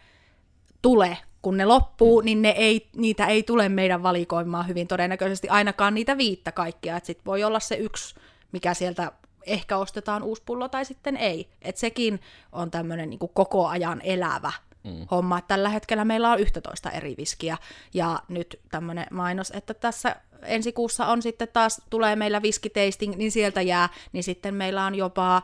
[0.82, 1.18] tule.
[1.42, 2.24] Kun ne loppuu, mm.
[2.24, 6.96] niin ne ei, niitä ei tule meidän valikoimaan hyvin todennäköisesti ainakaan niitä viittä kaikkia.
[6.96, 8.14] Että sitten voi olla se yksi,
[8.52, 9.12] mikä sieltä
[9.46, 11.48] ehkä ostetaan uusi pullo tai sitten ei.
[11.62, 12.20] että sekin
[12.52, 14.52] on tämmöinen niin koko ajan elävä
[14.84, 15.06] mm.
[15.10, 15.38] homma.
[15.38, 17.56] Että tällä hetkellä meillä on 11 eri viskiä
[17.94, 23.32] ja nyt tämmöinen mainos, että tässä ensi kuussa on sitten taas, tulee meillä viskitasting, niin
[23.32, 25.42] sieltä jää, niin sitten meillä on jopa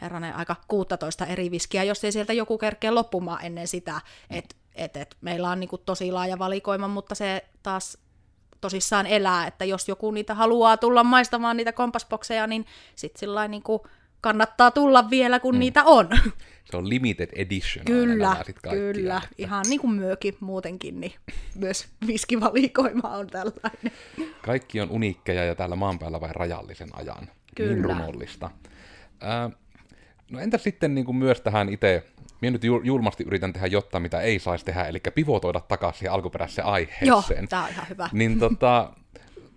[0.00, 4.36] herranen aika 16 eri viskiä, jos ei sieltä joku kerkeä loppumaan ennen sitä, mm.
[4.36, 7.98] että et, et, meillä on niinku tosi laaja valikoima, mutta se taas
[8.60, 12.66] tosissaan elää, että jos joku niitä haluaa tulla maistamaan niitä kompaspokseja, niin
[12.96, 13.86] sitten sillä niinku
[14.20, 15.58] kannattaa tulla vielä, kun mm.
[15.58, 16.08] niitä on.
[16.70, 17.84] Se on limited edition.
[17.84, 18.36] Kyllä,
[18.70, 19.20] kyllä.
[19.38, 21.12] Ihan niin kuin myökin muutenkin, niin
[21.54, 23.92] myös viskivalikoima on tällainen.
[24.42, 27.20] Kaikki on uniikkeja ja täällä maan päällä vain rajallisen ajan.
[27.20, 27.74] Niin kyllä.
[27.74, 28.50] Niin runollista.
[29.22, 29.50] Äh,
[30.30, 32.04] no entä sitten niin kuin myös tähän itse,
[32.40, 37.06] minä nyt julmasti yritän tehdä jotain, mitä ei saisi tehdä, eli pivotoida takaisin alkuperäiseen aiheeseen.
[37.06, 38.08] Joo, tämä on ihan hyvä.
[38.12, 38.92] Niin tota,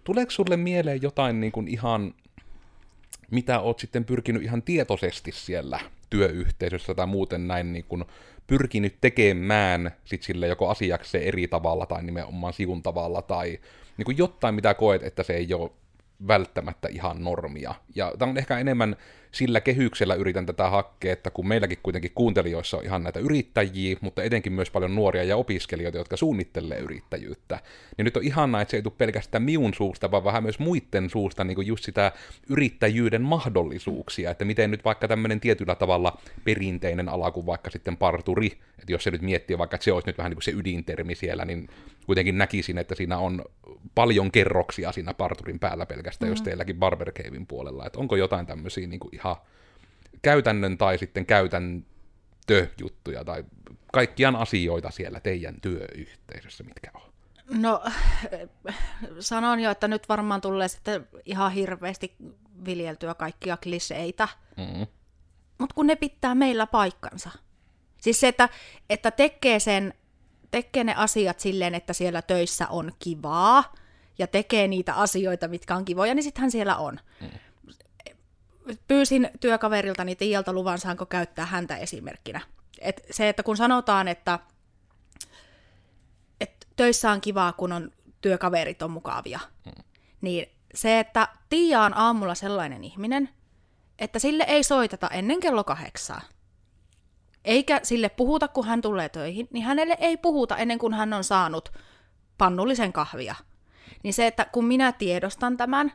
[0.04, 2.14] tuleeko sulle mieleen jotain niin kuin ihan
[3.34, 8.06] mitä oot sitten pyrkinyt ihan tietoisesti siellä työyhteisössä tai muuten näin niin kuin
[8.48, 13.60] pyrkinyt tekemään sit sille joko asiakseen eri tavalla tai nimenomaan sivun tavalla tai
[13.98, 15.72] niin kuin jotain, mitä koet, että se ei ole
[16.28, 17.76] välttämättä ihan normia.
[17.96, 18.96] Ja tämä on ehkä enemmän
[19.34, 24.24] sillä kehyksellä yritän tätä hakea, että kun meilläkin kuitenkin kuuntelijoissa on ihan näitä yrittäjiä, mutta
[24.24, 27.60] etenkin myös paljon nuoria ja opiskelijoita, jotka suunnittelee yrittäjyyttä,
[27.98, 31.10] niin nyt on ihanaa, että se ei tule pelkästään miun suusta, vaan vähän myös muiden
[31.10, 32.12] suusta niin kuin just sitä
[32.50, 38.48] yrittäjyyden mahdollisuuksia, että miten nyt vaikka tämmöinen tietyllä tavalla perinteinen ala kuin vaikka sitten parturi,
[38.80, 41.16] että jos se nyt miettii vaikka, että se olisi nyt vähän niin kuin se ydintermi
[41.16, 41.70] siellä, niin
[42.06, 43.46] kuitenkin näkisin, että siinä on
[43.96, 46.32] paljon kerroksia siinä parturin päällä pelkästään, mm.
[46.32, 49.36] jos teilläkin Barber Cavein puolella, että onko jotain tämmöisiä niin kuin ihan
[50.22, 53.44] käytännön tai sitten käytäntöjuttuja tai
[53.92, 57.02] kaikkiaan asioita siellä teidän työyhteisössä, mitkä on?
[57.50, 57.84] No,
[59.20, 62.16] sanon jo, että nyt varmaan tulee sitten ihan hirveästi
[62.66, 64.88] viljeltyä kaikkia kliseitä, mm-hmm.
[65.58, 67.30] mutta kun ne pitää meillä paikkansa.
[68.02, 68.50] Siis se, että,
[68.90, 69.94] että tekee, sen,
[70.52, 73.74] tekee ne asiat silleen, että siellä töissä on kivaa,
[74.20, 77.00] ja tekee niitä asioita, mitkä on kivoja, niin sittenhän siellä on.
[77.22, 77.30] Mm
[78.88, 82.42] pyysin työkaveriltani Tiialta luvan, saanko käyttää häntä esimerkkinä.
[82.82, 84.40] Et se, että kun sanotaan, että,
[86.42, 89.84] että töissä on kivaa, kun on työkaverit on mukavia, hmm.
[90.22, 93.30] niin se, että Tiia on aamulla sellainen ihminen,
[94.00, 96.22] että sille ei soiteta ennen kello kahdeksaa.
[97.46, 101.24] Eikä sille puhuta, kun hän tulee töihin, niin hänelle ei puhuta ennen kuin hän on
[101.24, 101.72] saanut
[102.38, 103.36] pannullisen kahvia.
[104.04, 105.92] Niin se, että kun minä tiedostan tämän,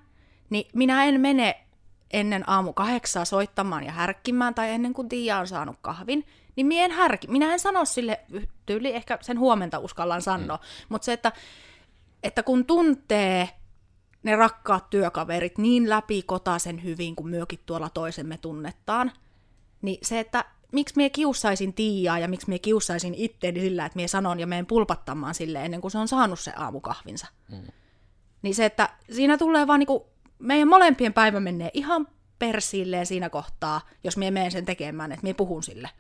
[0.51, 1.68] niin minä en mene
[2.11, 6.85] ennen aamu kahdeksaa soittamaan ja härkkimään, tai ennen kuin Tiia on saanut kahvin, niin minä
[6.85, 7.27] en härki.
[7.29, 8.21] Minä en sano sille
[8.67, 10.87] tyyli, ehkä sen huomenta uskallan sanoa, mm.
[10.89, 11.33] mutta se, että,
[12.23, 13.49] että kun tuntee
[14.23, 19.13] ne rakkaat työkaverit niin läpi kotaisen hyvin, kuin myökin tuolla toisemme tunnettaan,
[19.83, 24.09] niin se, että miksi mie kiusaisin Tiiaa ja miksi mie kiusaisin itteeni sillä, että mie
[24.09, 27.27] sanon ja meen pulpattamaan sille ennen kuin se on saanut se aamukahvinsa.
[27.49, 27.63] Mm.
[28.43, 30.07] Niin se, että siinä tulee vaan niinku
[30.39, 35.35] meidän molempien päivä menee ihan persilleen siinä kohtaa, jos mie menen sen tekemään, että mie
[35.35, 35.91] puhun sille.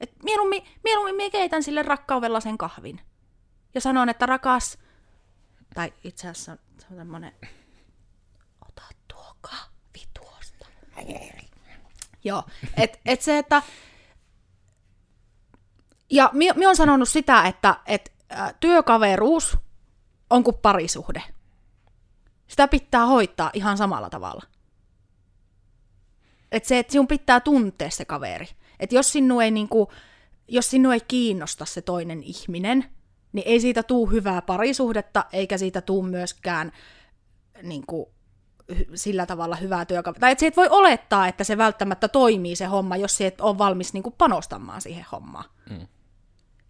[0.00, 3.00] Et mieluummin, mieluummin mie keitän sille rakkaudella sen kahvin.
[3.74, 4.78] Ja sanon, että rakas,
[5.74, 6.56] tai itse asiassa
[6.90, 7.32] on tämmönen,
[8.68, 10.66] ota tuo kahvi tuosta.
[12.24, 12.42] Joo,
[12.76, 13.62] et, et se, että
[16.10, 19.58] ja minä olen sanonut sitä, että et, ä, työkaveruus
[20.30, 21.22] on kuin parisuhde.
[22.48, 24.42] Sitä pitää hoitaa ihan samalla tavalla.
[26.52, 28.48] Et se, että sinun pitää tuntea se kaveri.
[28.80, 29.88] Et jos sinun ei niinku
[30.48, 32.84] jos sinua ei kiinnosta se toinen ihminen,
[33.32, 36.72] niin ei siitä tuu hyvää parisuhdetta, eikä siitä tuu myöskään
[37.62, 38.06] niin kuin,
[38.94, 40.20] sillä tavalla hyvää työkaveria.
[40.20, 43.58] Tai että et voi olettaa, että se välttämättä toimii se homma, jos se et ole
[43.58, 45.44] valmis niin kuin panostamaan siihen hommaan.
[45.70, 45.86] Mm.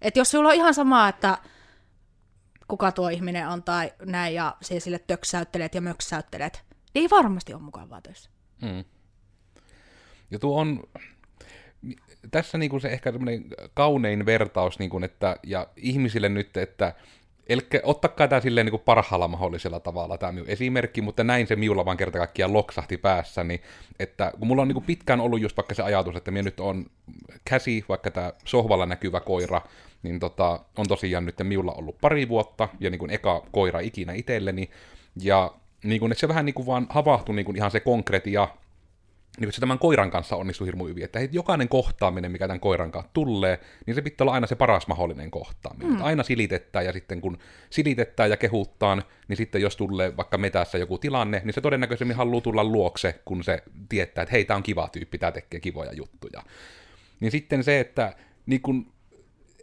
[0.03, 1.38] Et jos sulla on ihan sama, että
[2.69, 7.55] kuka tuo ihminen on tai näin, ja se sille töksäyttelet ja möksäyttelet, niin ei varmasti
[7.55, 8.31] ole mukavaa töissä.
[8.63, 8.85] Mm.
[10.31, 10.83] Ja tuo on,
[12.31, 16.95] tässä niin se ehkä semmoinen kaunein vertaus, niin kuin, että, ja ihmisille nyt, että
[17.49, 21.85] Eli ottakaa tämä silleen niin kuin parhaalla mahdollisella tavalla tämä esimerkki, mutta näin se miulla
[21.85, 23.61] vaan kerta kaikkiaan loksahti päässäni,
[23.99, 26.61] että kun mulla on niin kuin pitkään ollut just vaikka se ajatus, että minä nyt
[26.61, 26.87] on
[27.45, 29.61] käsi, vaikka tämä sohvalla näkyvä koira,
[30.03, 34.13] niin tota, on tosiaan nyt miulla ollut pari vuotta, ja niin kuin eka koira ikinä
[34.13, 34.71] itselleni,
[35.23, 35.53] ja
[35.85, 38.49] niin kuin, että se vähän niin kuin vaan havahtui niin kuin ihan se konkretia,
[39.40, 43.11] niin se tämän koiran kanssa onnistui hirmu hyvin, että jokainen kohtaaminen, mikä tämän koiran kanssa
[43.12, 45.92] tulee, niin se pitää olla aina se paras mahdollinen kohtaaminen.
[45.92, 46.03] Mm.
[46.03, 47.38] Aina silitetään, ja sitten kun
[47.70, 52.40] silitetään ja kehuttaan, niin sitten jos tulee vaikka metässä joku tilanne, niin se todennäköisemmin haluaa
[52.40, 56.42] tulla luokse, kun se tietää, että hei, tämä on kiva tyyppi, tämä tekee kivoja juttuja.
[57.20, 58.12] Niin sitten se, että
[58.46, 58.92] niin kun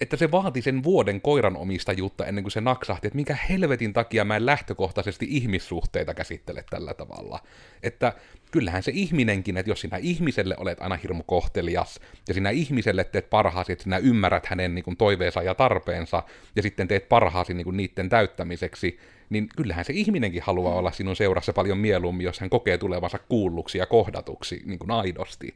[0.02, 4.26] että se vaati sen vuoden koiran omistajuutta ennen kuin se naksahti, että minkä helvetin takia
[4.26, 7.40] mä en lähtökohtaisesti ihmissuhteita käsittele tällä tavalla.
[7.84, 8.14] Että
[8.52, 13.30] kyllähän se ihminenkin, että jos sinä ihmiselle olet aina hirmu kohtelias, ja sinä ihmiselle teet
[13.30, 16.24] parhaasi, että sinä ymmärrät hänen niin kuin, toiveensa ja tarpeensa,
[16.56, 21.16] ja sitten teet parhaasi niin kuin, niiden täyttämiseksi, niin kyllähän se ihminenkin haluaa olla sinun
[21.16, 25.56] seurassa paljon mieluummin, jos hän kokee tulevansa kuulluksi ja kohdatuksi niin kuin aidosti.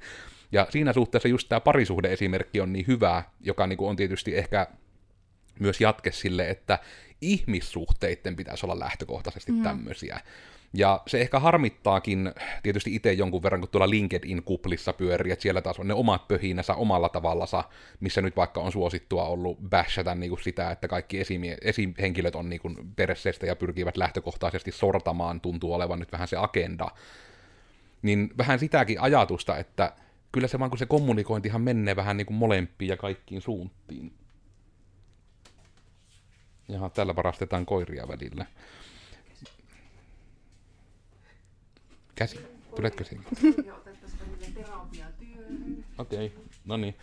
[0.52, 4.68] Ja siinä suhteessa just tämä parisuhde-esimerkki on niin hyvä, joka niin kuin on tietysti ehkä
[5.60, 6.80] myös jatke sille, että
[7.22, 9.64] ihmissuhteiden pitäisi olla lähtökohtaisesti mm.
[9.64, 10.20] tämmöisiä.
[10.74, 12.32] Ja se ehkä harmittaakin
[12.64, 16.74] tietysti itse jonkun verran, kun tuolla LinkedIn-kuplissa pyörii, että siellä taas on ne omat pöhinänsä
[16.74, 17.64] omalla tavallansa,
[18.00, 22.50] missä nyt vaikka on suosittua ollut bashata niin kuin sitä, että kaikki esimie- esihenkilöt on
[22.50, 26.92] niin kuin peresseistä ja pyrkivät lähtökohtaisesti sortamaan, tuntuu olevan nyt vähän se agenda.
[28.02, 29.94] Niin vähän sitäkin ajatusta, että
[30.32, 34.14] kyllä se vaan kun se kommunikointihan menee vähän niin kuin molempiin ja kaikkiin suuntiin.
[36.68, 38.46] Jaha, täällä varastetaan koiria välillä.
[42.16, 42.40] Käsi.
[42.76, 43.24] Tuletkö sinne?
[45.98, 46.44] Okei, okay.
[46.66, 46.96] no niin.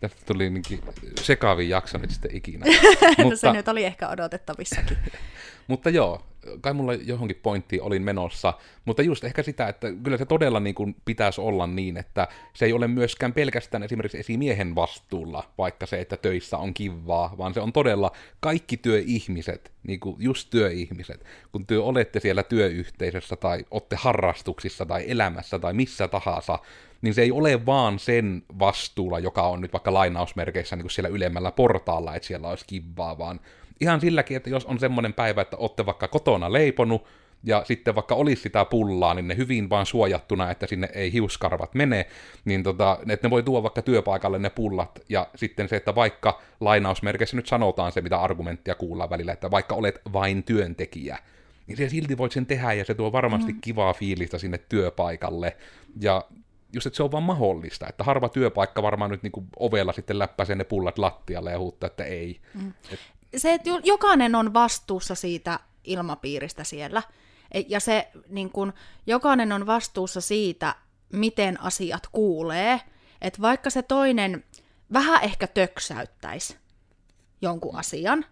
[0.00, 0.80] Tästä tuli niinkin
[1.20, 2.66] sekavin jakso nyt sitten ikinä.
[3.22, 4.98] Mutta, se nyt oli ehkä odotettavissakin.
[5.68, 6.26] mutta joo,
[6.60, 8.54] kai mulla johonkin pointtiin olin menossa,
[8.84, 12.66] mutta just ehkä sitä, että kyllä se todella niin kuin pitäisi olla niin, että se
[12.66, 17.60] ei ole myöskään pelkästään esimerkiksi esimiehen vastuulla, vaikka se, että töissä on kivaa, vaan se
[17.60, 23.96] on todella kaikki työihmiset, niin kuin just työihmiset, kun työ olette siellä työyhteisössä tai olette
[23.96, 26.58] harrastuksissa tai elämässä tai missä tahansa,
[27.02, 31.08] niin se ei ole vaan sen vastuulla, joka on nyt vaikka lainausmerkeissä niin kuin siellä
[31.08, 33.40] ylemmällä portaalla, että siellä olisi kivaa, vaan
[33.80, 37.06] ihan silläkin, että jos on semmoinen päivä, että olette vaikka kotona leiponut,
[37.44, 41.74] ja sitten vaikka olisi sitä pullaa, niin ne hyvin vaan suojattuna, että sinne ei hiuskarvat
[41.74, 42.06] mene,
[42.44, 46.40] niin tota, että ne voi tuoda vaikka työpaikalle ne pullat, ja sitten se, että vaikka
[46.60, 51.18] lainausmerkeissä nyt sanotaan se, mitä argumenttia kuullaan välillä, että vaikka olet vain työntekijä,
[51.66, 53.60] niin se silti voit sen tehdä, ja se tuo varmasti mm.
[53.60, 55.56] kivaa fiilistä sinne työpaikalle,
[56.00, 56.24] ja
[56.72, 60.56] just, että se on vaan mahdollista, että harva työpaikka varmaan nyt niinku ovella sitten läppäisee
[60.56, 62.40] ne pullat lattialle ja huuttaa, että ei.
[62.54, 62.72] Mm.
[62.92, 63.00] Et...
[63.36, 67.02] Se, että jokainen on vastuussa siitä ilmapiiristä siellä,
[67.52, 68.72] e, ja se niin kun,
[69.06, 70.74] jokainen on vastuussa siitä,
[71.12, 72.80] miten asiat kuulee,
[73.20, 74.44] että vaikka se toinen
[74.92, 76.56] vähän ehkä töksäyttäisi
[77.42, 78.24] jonkun asian,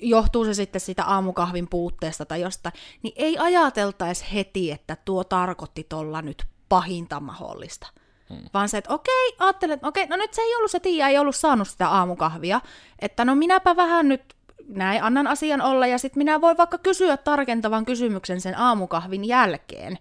[0.00, 5.86] johtuu se sitten sitä aamukahvin puutteesta tai jostain, niin ei ajateltaisi heti, että tuo tarkoitti
[5.88, 7.86] tuolla nyt pahinta mahdollista.
[8.32, 8.42] Hmm.
[8.54, 11.18] Vaan se, että okei, ajattelen, että okei, no nyt se ei ollut se Tiia, ei
[11.18, 12.60] ollut saanut sitä aamukahvia,
[12.98, 14.34] että no minäpä vähän nyt
[14.68, 19.98] näin annan asian olla, ja sitten minä voin vaikka kysyä tarkentavan kysymyksen sen aamukahvin jälkeen,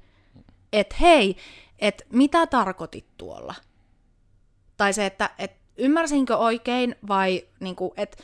[0.73, 1.37] että hei,
[1.79, 3.55] että mitä tarkoitit tuolla?
[4.77, 8.23] Tai se, että et, ymmärsinkö oikein vai niin kuin, että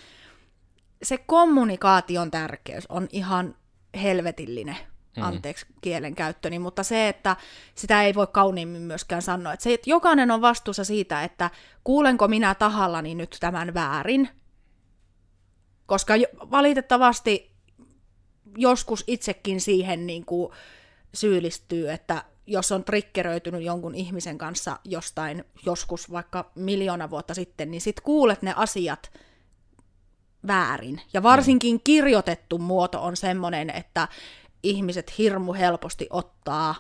[1.04, 3.56] se kommunikaation tärkeys on ihan
[4.02, 4.97] helvetillinen mm.
[5.22, 7.36] Anteeksi kielen käyttöni, mutta se, että
[7.76, 9.54] sitä ei voi kauniimmin myöskään sanoa.
[9.54, 11.50] Että se, että jokainen on vastuussa siitä, että
[11.84, 14.30] kuulenko minä tahallani nyt tämän väärin,
[15.86, 16.14] koska
[16.52, 17.52] valitettavasti
[18.58, 20.52] joskus itsekin siihen niin kuin
[21.14, 27.82] syyllistyy, että jos on triggeröitynyt jonkun ihmisen kanssa jostain joskus vaikka miljoona vuotta sitten, niin
[27.82, 29.12] sit kuulet ne asiat
[30.48, 31.02] väärin.
[31.14, 34.08] Ja varsinkin kirjoitettu muoto on semmoinen, että
[34.64, 36.76] ihmiset hirmu helposti ottaa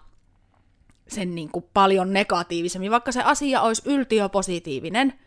[1.07, 2.91] sen niin kuin paljon negatiivisemmin.
[2.91, 5.19] Vaikka se asia olisi yltiöpositiivinen,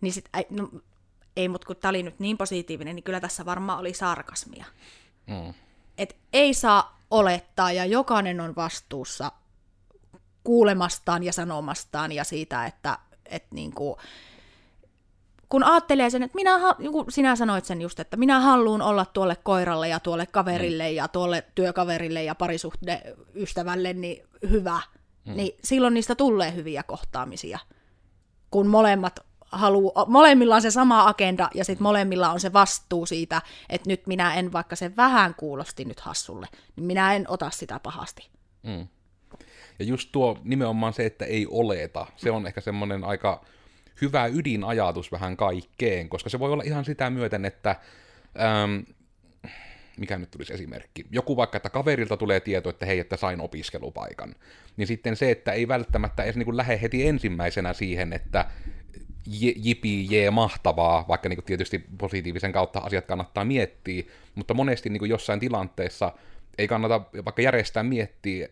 [0.00, 0.70] niin sit, no,
[1.36, 4.64] ei, mutta kun tämä oli nyt niin positiivinen, niin kyllä tässä varmaan oli sarkasmia.
[5.26, 5.54] Mm.
[5.98, 9.32] Et ei saa olettaa, ja jokainen on vastuussa
[10.44, 13.98] kuulemastaan ja sanomastaan ja siitä, että et niinku,
[15.52, 19.04] kun ajattelee sen, että minä, niin kuin sinä sanoit sen just, että minä haluan olla
[19.04, 20.96] tuolle koiralle ja tuolle kaverille mm.
[20.96, 24.80] ja tuolle työkaverille ja parisuhdeystävälle niin hyvä,
[25.24, 25.36] mm.
[25.36, 27.58] niin silloin niistä tulee hyviä kohtaamisia,
[28.50, 29.20] kun molemmat
[29.52, 34.06] haluu, molemmilla on se sama agenda ja sitten molemmilla on se vastuu siitä, että nyt
[34.06, 38.28] minä en, vaikka se vähän kuulosti nyt hassulle, niin minä en ota sitä pahasti.
[38.62, 38.86] Mm.
[39.78, 43.44] Ja just tuo nimenomaan se, että ei oleta, se on ehkä semmoinen aika
[44.02, 47.76] hyvä ydinajatus vähän kaikkeen, koska se voi olla ihan sitä myöten, että
[48.40, 48.84] äm,
[49.96, 54.34] mikä nyt tulisi esimerkki, joku vaikka, että kaverilta tulee tieto, että hei, että sain opiskelupaikan,
[54.76, 58.44] niin sitten se, että ei välttämättä edes niin kuin lähde heti ensimmäisenä siihen, että
[59.56, 64.02] jipi, jee, mahtavaa, vaikka niin kuin tietysti positiivisen kautta asiat kannattaa miettiä,
[64.34, 66.12] mutta monesti niin kuin jossain tilanteessa
[66.58, 68.48] ei kannata vaikka järjestää miettiä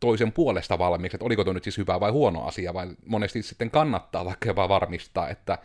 [0.00, 3.70] toisen puolesta valmiiksi, että oliko tuo nyt siis hyvä vai huono asia, vai monesti sitten
[3.70, 5.58] kannattaa vaikka jopa varmistaa, että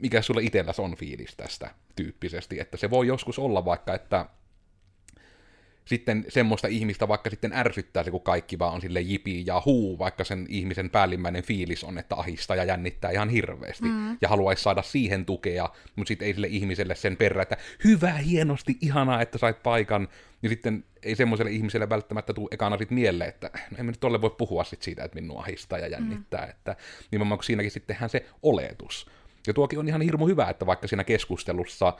[0.00, 4.26] mikä sulle itselläsi on fiilis tästä tyyppisesti, että se voi joskus olla vaikka, että
[5.84, 9.98] sitten semmoista ihmistä vaikka sitten ärsyttää se, kun kaikki vaan on sille jipi ja huu,
[9.98, 13.88] vaikka sen ihmisen päällimmäinen fiilis on, että ahistaa ja jännittää ihan hirveästi.
[13.88, 14.16] Mm.
[14.20, 18.78] Ja haluaisi saada siihen tukea, mutta sitten ei sille ihmiselle sen perä, että hyvä, hienosti,
[18.80, 20.08] ihanaa, että sait paikan.
[20.42, 24.20] Niin sitten ei semmoiselle ihmiselle välttämättä tule ekana sit mieleen, että no emme nyt tolle
[24.20, 26.44] voi puhua sit siitä, että minua ahistaa ja jännittää.
[26.44, 26.50] Mm.
[26.50, 26.76] Että
[27.10, 29.10] nimenomaan kun siinäkin sitten tehdään se oletus.
[29.46, 31.92] Ja tuokin on ihan hirmu hyvä, että vaikka siinä keskustelussa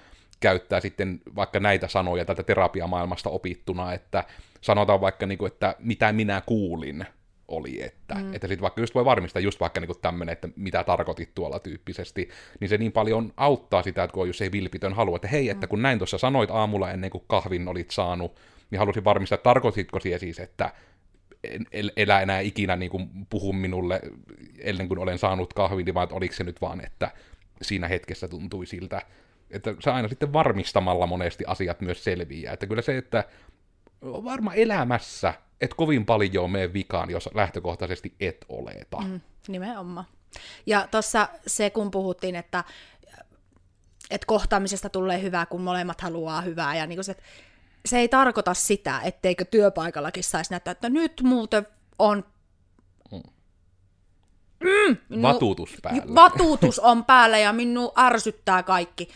[0.44, 4.24] käyttää sitten vaikka näitä sanoja tätä terapiamaailmasta opittuna, että
[4.60, 7.06] sanotaan vaikka, niin kuin, että mitä minä kuulin
[7.48, 8.34] oli, että, mm.
[8.34, 12.28] että sitten vaikka just voi varmistaa just vaikka niin tämmöinen, että mitä tarkoitit tuolla tyyppisesti,
[12.60, 15.50] niin se niin paljon auttaa sitä, että kun on just se vilpitön halu, että hei,
[15.50, 15.68] että mm.
[15.68, 18.36] kun näin tuossa sanoit aamulla ennen kuin kahvin olit saanut,
[18.70, 20.72] niin halusin varmistaa, että tarkoititko siellä siis, että
[21.72, 24.00] en elä enää ikinä niin kuin puhu minulle
[24.58, 27.10] ennen kuin olen saanut kahvin, vaan että oliko se nyt vaan, että
[27.62, 29.02] siinä hetkessä tuntui siltä,
[29.50, 32.52] että se aina sitten varmistamalla monesti asiat myös selviää.
[32.52, 33.24] Että kyllä se, että
[34.02, 39.00] varma elämässä, et kovin paljon mene vikaan, jos lähtökohtaisesti et oleta.
[39.00, 40.06] Mm, nimenomaan.
[40.66, 42.64] Ja tuossa se, kun puhuttiin, että,
[44.10, 47.16] että kohtaamisesta tulee hyvää, kun molemmat haluaa hyvää, ja niin se,
[47.86, 51.66] se ei tarkoita sitä, etteikö työpaikallakin saisi näyttää, että nyt muuten
[51.98, 52.24] on
[53.12, 53.22] mm.
[54.60, 56.14] Mm, minu, vatuutus päällä.
[56.14, 59.08] Vatuutus on päällä ja minun ärsyttää kaikki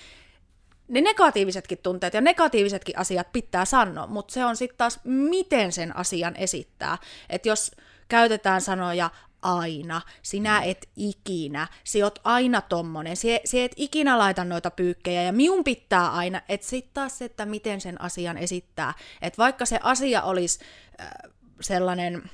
[0.89, 5.97] ne negatiivisetkin tunteet ja negatiivisetkin asiat pitää sanoa, mutta se on sitten taas, miten sen
[5.97, 6.99] asian esittää.
[7.31, 7.71] Että jos
[8.09, 9.11] käytetään sanoja
[9.43, 15.23] aina, sinä et ikinä, si oot aina tommonen, si, si et ikinä laita noita pyykkejä
[15.23, 18.95] ja miun pitää aina, että sitten taas se, että miten sen asian esittää.
[19.23, 20.59] Että vaikka se asia olisi
[21.01, 21.09] äh,
[21.61, 22.31] sellainen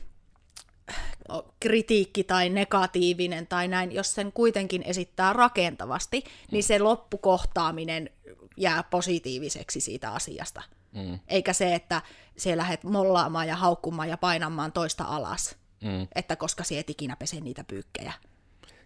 [1.61, 8.11] kritiikki tai negatiivinen tai näin, jos sen kuitenkin esittää rakentavasti, niin se loppukohtaaminen
[8.57, 10.63] jää positiiviseksi siitä asiasta.
[10.93, 11.19] Mm.
[11.29, 12.03] Eikä se, että
[12.37, 16.07] siellä lähdet mollaamaan ja haukkumaan ja painamaan toista alas, mm.
[16.15, 18.13] että koska sie et ikinä pese niitä pyykkejä.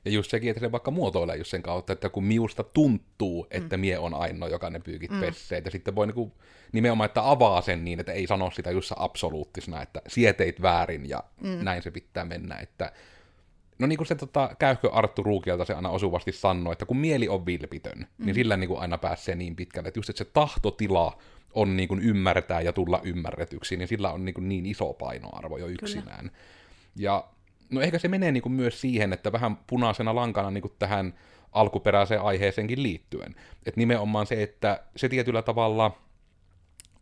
[0.04, 3.76] Ja just sekin, että se vaikka muotoilee just sen kautta, että kun miusta tuntuu, että
[3.76, 3.80] mm.
[3.80, 5.20] mie on ainoa, joka ne pyykit mm.
[5.20, 6.32] pessee, ja sitten voi niinku,
[6.72, 11.24] nimenomaan, että avaa sen niin, että ei sano sitä just absoluuttisena, että sieteit väärin ja
[11.40, 11.64] mm.
[11.64, 12.92] näin se pitää mennä, että
[13.78, 17.28] No niin kuin se tota, käykö Arttu Ruukielta se aina osuvasti sanoi, että kun mieli
[17.28, 18.24] on vilpitön, niin mm.
[18.26, 21.18] niin sillä niin kuin aina pääsee niin pitkälle, että just että se tahtotila
[21.54, 25.56] on niin kuin ymmärtää ja tulla ymmärretyksi, niin sillä on niin, kuin niin iso painoarvo
[25.56, 26.20] jo yksinään.
[26.20, 26.38] Kyllä.
[26.96, 27.24] Ja
[27.70, 31.14] no ehkä se menee niin kuin myös siihen, että vähän punaisena lankana niin kuin tähän
[31.52, 33.34] alkuperäiseen aiheeseenkin liittyen.
[33.66, 35.98] Että nimenomaan se, että se tietyllä tavalla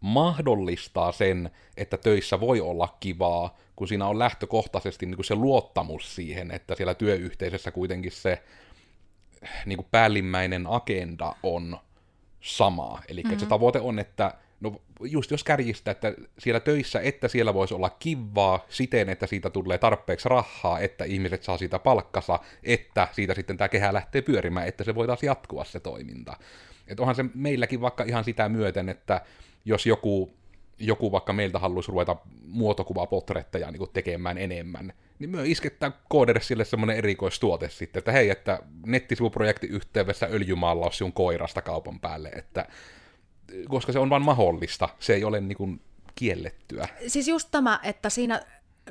[0.01, 6.15] mahdollistaa sen, että töissä voi olla kivaa, kun siinä on lähtökohtaisesti niin kuin se luottamus
[6.15, 8.43] siihen, että siellä työyhteisössä kuitenkin se
[9.67, 11.79] niin kuin päällimmäinen agenda on
[12.41, 13.03] sama.
[13.09, 13.39] Eli mm-hmm.
[13.39, 17.91] se tavoite on, että no just jos kärjistä, että siellä töissä, että siellä voisi olla
[17.91, 23.57] kivaa siten, että siitä tulee tarpeeksi rahaa, että ihmiset saa siitä palkkasa, että siitä sitten
[23.57, 26.37] tämä kehä lähtee pyörimään, että se voitaisiin jatkua se toiminta.
[26.87, 29.21] Että onhan se meilläkin vaikka ihan sitä myöten, että
[29.67, 30.37] jos joku
[30.79, 37.69] joku vaikka meiltä haluaisi ruveta muotokuvapotretteja niin tekemään enemmän, niin me iskettää koodersille semmoinen erikoistuote
[37.69, 42.69] sitten, että hei, että nettisivuprojekti yhteydessä öljymaalla on koirasta kaupan päälle, että
[43.69, 45.81] koska se on vain mahdollista, se ei ole niin kuin
[46.15, 46.89] kiellettyä.
[47.07, 48.43] Siis just tämä, että siinä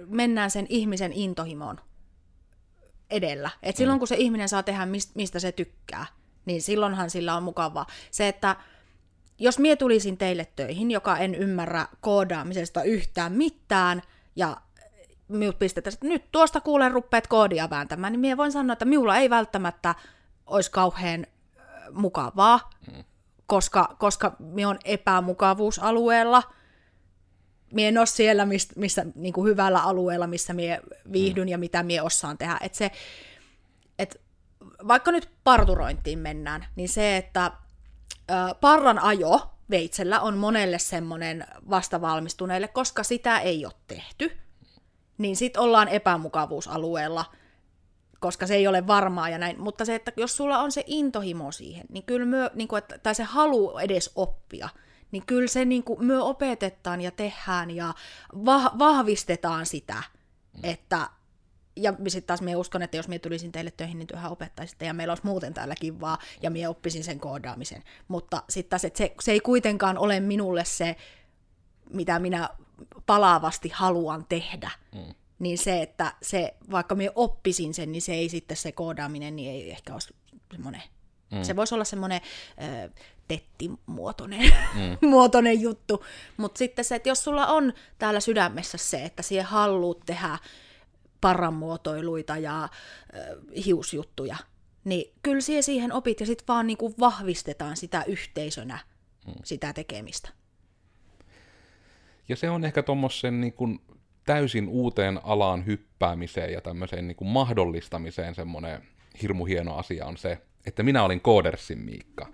[0.05, 1.79] mennään sen ihmisen intohimoon
[3.09, 3.49] edellä.
[3.63, 3.99] Et silloin mm.
[3.99, 6.05] kun se ihminen saa tehdä mistä se tykkää,
[6.45, 7.85] niin silloinhan sillä on mukavaa.
[8.11, 8.55] Se, että
[9.39, 14.01] jos mie tulisin teille töihin, joka en ymmärrä koodaamisesta yhtään mitään,
[14.35, 14.57] ja
[15.27, 19.17] minut pistetään, että nyt tuosta kuulen ruppeet koodia vääntämään, niin minä voin sanoa, että minulla
[19.17, 19.95] ei välttämättä
[20.45, 21.27] olisi kauhean
[21.91, 23.03] mukavaa, mm.
[23.47, 26.43] koska, koska minä on epämukavuusalueella.
[27.71, 30.79] Minä en ole siellä, missä, missä niin kuin hyvällä alueella, missä minä
[31.11, 31.51] viihdyn mm.
[31.51, 32.57] ja mitä minä osaan tehdä.
[32.61, 32.91] Et se,
[33.99, 34.21] et
[34.87, 37.51] vaikka nyt parturointiin mennään, niin se, että
[38.61, 44.37] parran ajo veitsellä on monelle semmoinen vastavalmistuneille, koska sitä ei ole tehty,
[45.17, 47.25] niin sitten ollaan epämukavuusalueella,
[48.19, 49.61] koska se ei ole varmaa ja näin.
[49.61, 52.97] Mutta se, että jos sulla on se intohimo siihen, niin kyllä myö, niin kuin, että,
[52.97, 54.69] tai se halu edes oppia,
[55.11, 57.93] niin kyllä se niin kuin, myö opetetaan ja tehdään ja
[58.45, 60.03] va- vahvistetaan sitä,
[60.63, 61.09] että
[61.75, 64.93] ja sitten taas me uskon, että jos me tulisin teille töihin, niin työhän opettaisitte, ja
[64.93, 67.83] meillä olisi muuten täällä kivaa, ja minä oppisin sen koodaamisen.
[68.07, 70.95] Mutta sitten taas, että se, se ei kuitenkaan ole minulle se,
[71.89, 72.49] mitä minä
[73.05, 74.71] palaavasti haluan tehdä.
[74.95, 75.13] Mm.
[75.39, 79.51] Niin se, että se, vaikka minä oppisin sen, niin se ei sitten se koodaaminen, niin
[79.51, 80.15] ei ehkä olisi
[80.51, 80.81] semmoinen
[81.31, 81.43] Mm.
[81.43, 82.21] Se voisi olla semmoinen
[83.27, 84.97] tettimuotoinen mm.
[85.09, 86.05] muotoinen juttu.
[86.37, 90.39] Mutta sitten se, että jos sulla on täällä sydämessä se, että siihen haluat tehdä
[91.21, 92.69] paramuotoiluita ja äh,
[93.65, 94.35] hiusjuttuja,
[94.83, 98.79] niin kyllä siihen, siihen opit ja sitten vaan niinku vahvistetaan sitä yhteisönä,
[99.27, 99.33] mm.
[99.43, 100.29] sitä tekemistä.
[102.29, 103.81] Ja se on ehkä tuommoisen niin
[104.25, 108.81] täysin uuteen alaan hyppäämiseen ja tämmöiseen niin kuin mahdollistamiseen semmoinen
[109.21, 112.27] hirmu hieno asia on se, että minä olin Koodersin Miikka.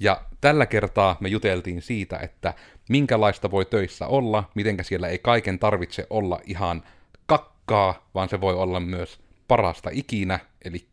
[0.00, 2.54] Ja tällä kertaa me juteltiin siitä, että
[2.88, 6.82] minkälaista voi töissä olla, mitenkä siellä ei kaiken tarvitse olla ihan
[7.68, 10.88] kakkaa, vaan se voi olla myös parasta ikinä, eli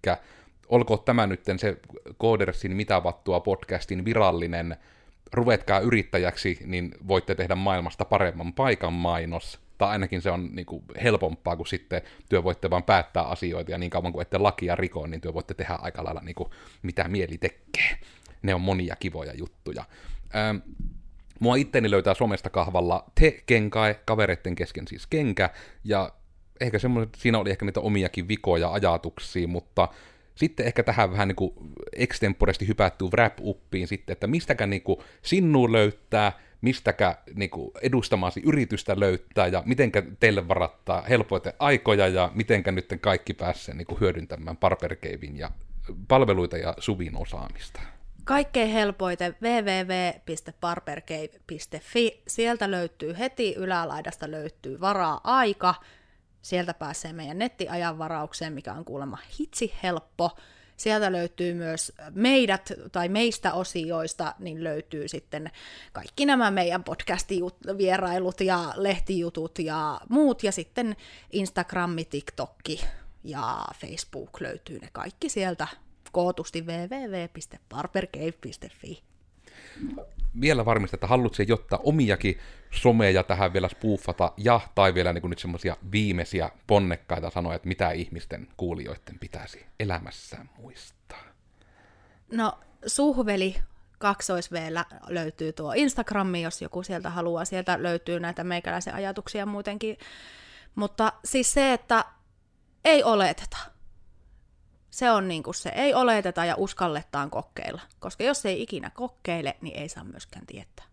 [0.69, 1.77] olkoon tämä nyt se
[2.17, 4.77] Koodersin mitavattua podcastin virallinen
[5.33, 10.83] ruvetkaa yrittäjäksi, niin voitte tehdä maailmasta paremman paikan mainos, tai ainakin se on niin kuin,
[11.03, 15.11] helpompaa, kun sitten työ voitte vaan päättää asioita, ja niin kauan kuin ette lakia rikoon,
[15.11, 16.49] niin työ voitte tehdä aika lailla niin kuin,
[16.81, 17.97] mitä mieli tekee.
[18.41, 19.83] Ne on monia kivoja juttuja.
[20.35, 20.57] Ähm,
[21.39, 25.49] mua itteni löytää somesta kahvalla te kenkai, kavereiden kesken siis kenkä,
[25.83, 26.11] ja
[26.61, 29.87] ehkä semmoiset, siinä oli ehkä niitä omiakin vikoja ajatuksia, mutta
[30.35, 31.53] sitten ehkä tähän vähän niin kuin
[31.93, 34.81] extemporesti hypättyy wrap-uppiin sitten, että mistäkä niin
[35.21, 36.31] sinnu löytää,
[36.61, 42.93] mistäkä niin kuin edustamasi yritystä löytää ja mitenkä teille varattaa helpoiten aikoja ja mitenkä nyt
[43.01, 45.51] kaikki pääsee niin hyödyntämään Barbercavein ja
[46.07, 47.81] palveluita ja Suvin osaamista.
[48.23, 52.21] Kaikkein helpoiten www.barbercave.fi.
[52.27, 55.75] Sieltä löytyy heti ylälaidasta löytyy varaa aika
[56.45, 60.37] Sieltä pääsee meidän nettiajanvaraukseen, mikä on kuulemma hitsi helppo.
[60.77, 65.51] Sieltä löytyy myös meidät tai meistä osioista, niin löytyy sitten
[65.93, 70.43] kaikki nämä meidän podcast-vierailut ja lehtijutut ja muut.
[70.43, 70.95] Ja sitten
[71.31, 72.85] Instagrammi, TikTokki
[73.23, 75.67] ja Facebook löytyy ne kaikki sieltä
[76.11, 79.03] kootusti www.barbercave.fi
[80.41, 82.39] vielä varmistaa, että haluatko jotta omiakin
[82.71, 87.91] someja tähän vielä spuuffata, ja tai vielä niin nyt semmoisia viimeisiä ponnekkaita sanoja, että mitä
[87.91, 91.23] ihmisten kuulijoiden pitäisi elämässään muistaa?
[92.31, 93.55] No, suhveli
[93.97, 97.45] kaksoisveellä löytyy tuo Instagrammi, jos joku sieltä haluaa.
[97.45, 99.97] Sieltä löytyy näitä meikäläisen ajatuksia muutenkin.
[100.75, 102.05] Mutta siis se, että
[102.85, 103.57] ei oleteta
[104.95, 107.81] se on niin kuin se, ei oleteta ja uskalletaan kokeilla.
[107.99, 110.85] Koska jos ei ikinä kokeile, niin ei saa myöskään tietää.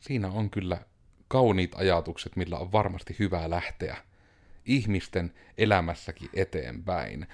[0.00, 0.78] Siinä on kyllä
[1.28, 3.96] kauniit ajatukset, millä on varmasti hyvä lähteä
[4.64, 7.26] ihmisten elämässäkin eteenpäin.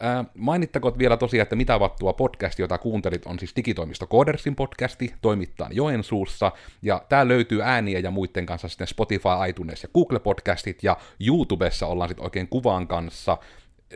[0.00, 5.14] Ää, mainittakoon vielä tosiaan, että mitä vattua podcast, jota kuuntelit, on siis Digitoimisto Koodersin podcasti,
[5.20, 6.52] toimittaa Joensuussa,
[6.82, 10.96] ja tää löytyy ääniä ja muiden kanssa sitten Spotify, iTunes ja Google Podcastit, ja
[11.26, 13.38] YouTubessa ollaan sitten oikein kuvan kanssa,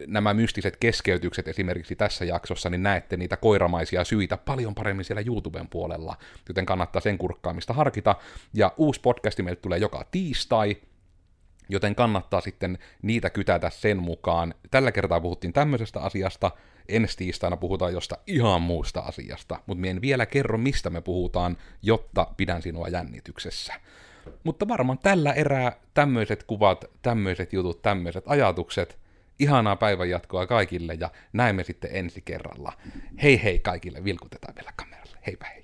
[0.06, 5.68] nämä mystiset keskeytykset esimerkiksi tässä jaksossa, niin näette niitä koiramaisia syitä paljon paremmin siellä YouTuben
[5.68, 6.16] puolella,
[6.48, 8.16] joten kannattaa sen kurkkaamista harkita.
[8.54, 10.76] Ja uusi podcasti meille tulee joka tiistai,
[11.68, 14.54] joten kannattaa sitten niitä kytätä sen mukaan.
[14.70, 16.50] Tällä kertaa puhuttiin tämmöisestä asiasta,
[16.88, 22.26] ensi tiistaina puhutaan josta ihan muusta asiasta, mutta en vielä kerro, mistä me puhutaan, jotta
[22.36, 23.74] pidän sinua jännityksessä.
[24.44, 28.98] Mutta varmaan tällä erää tämmöiset kuvat, tämmöiset jutut, tämmöiset ajatukset–
[29.40, 32.72] Ihanaa päivänjatkoa kaikille ja näemme sitten ensi kerralla.
[33.22, 35.18] Hei hei kaikille, vilkutetaan vielä kameralle.
[35.26, 35.59] Heipä hei.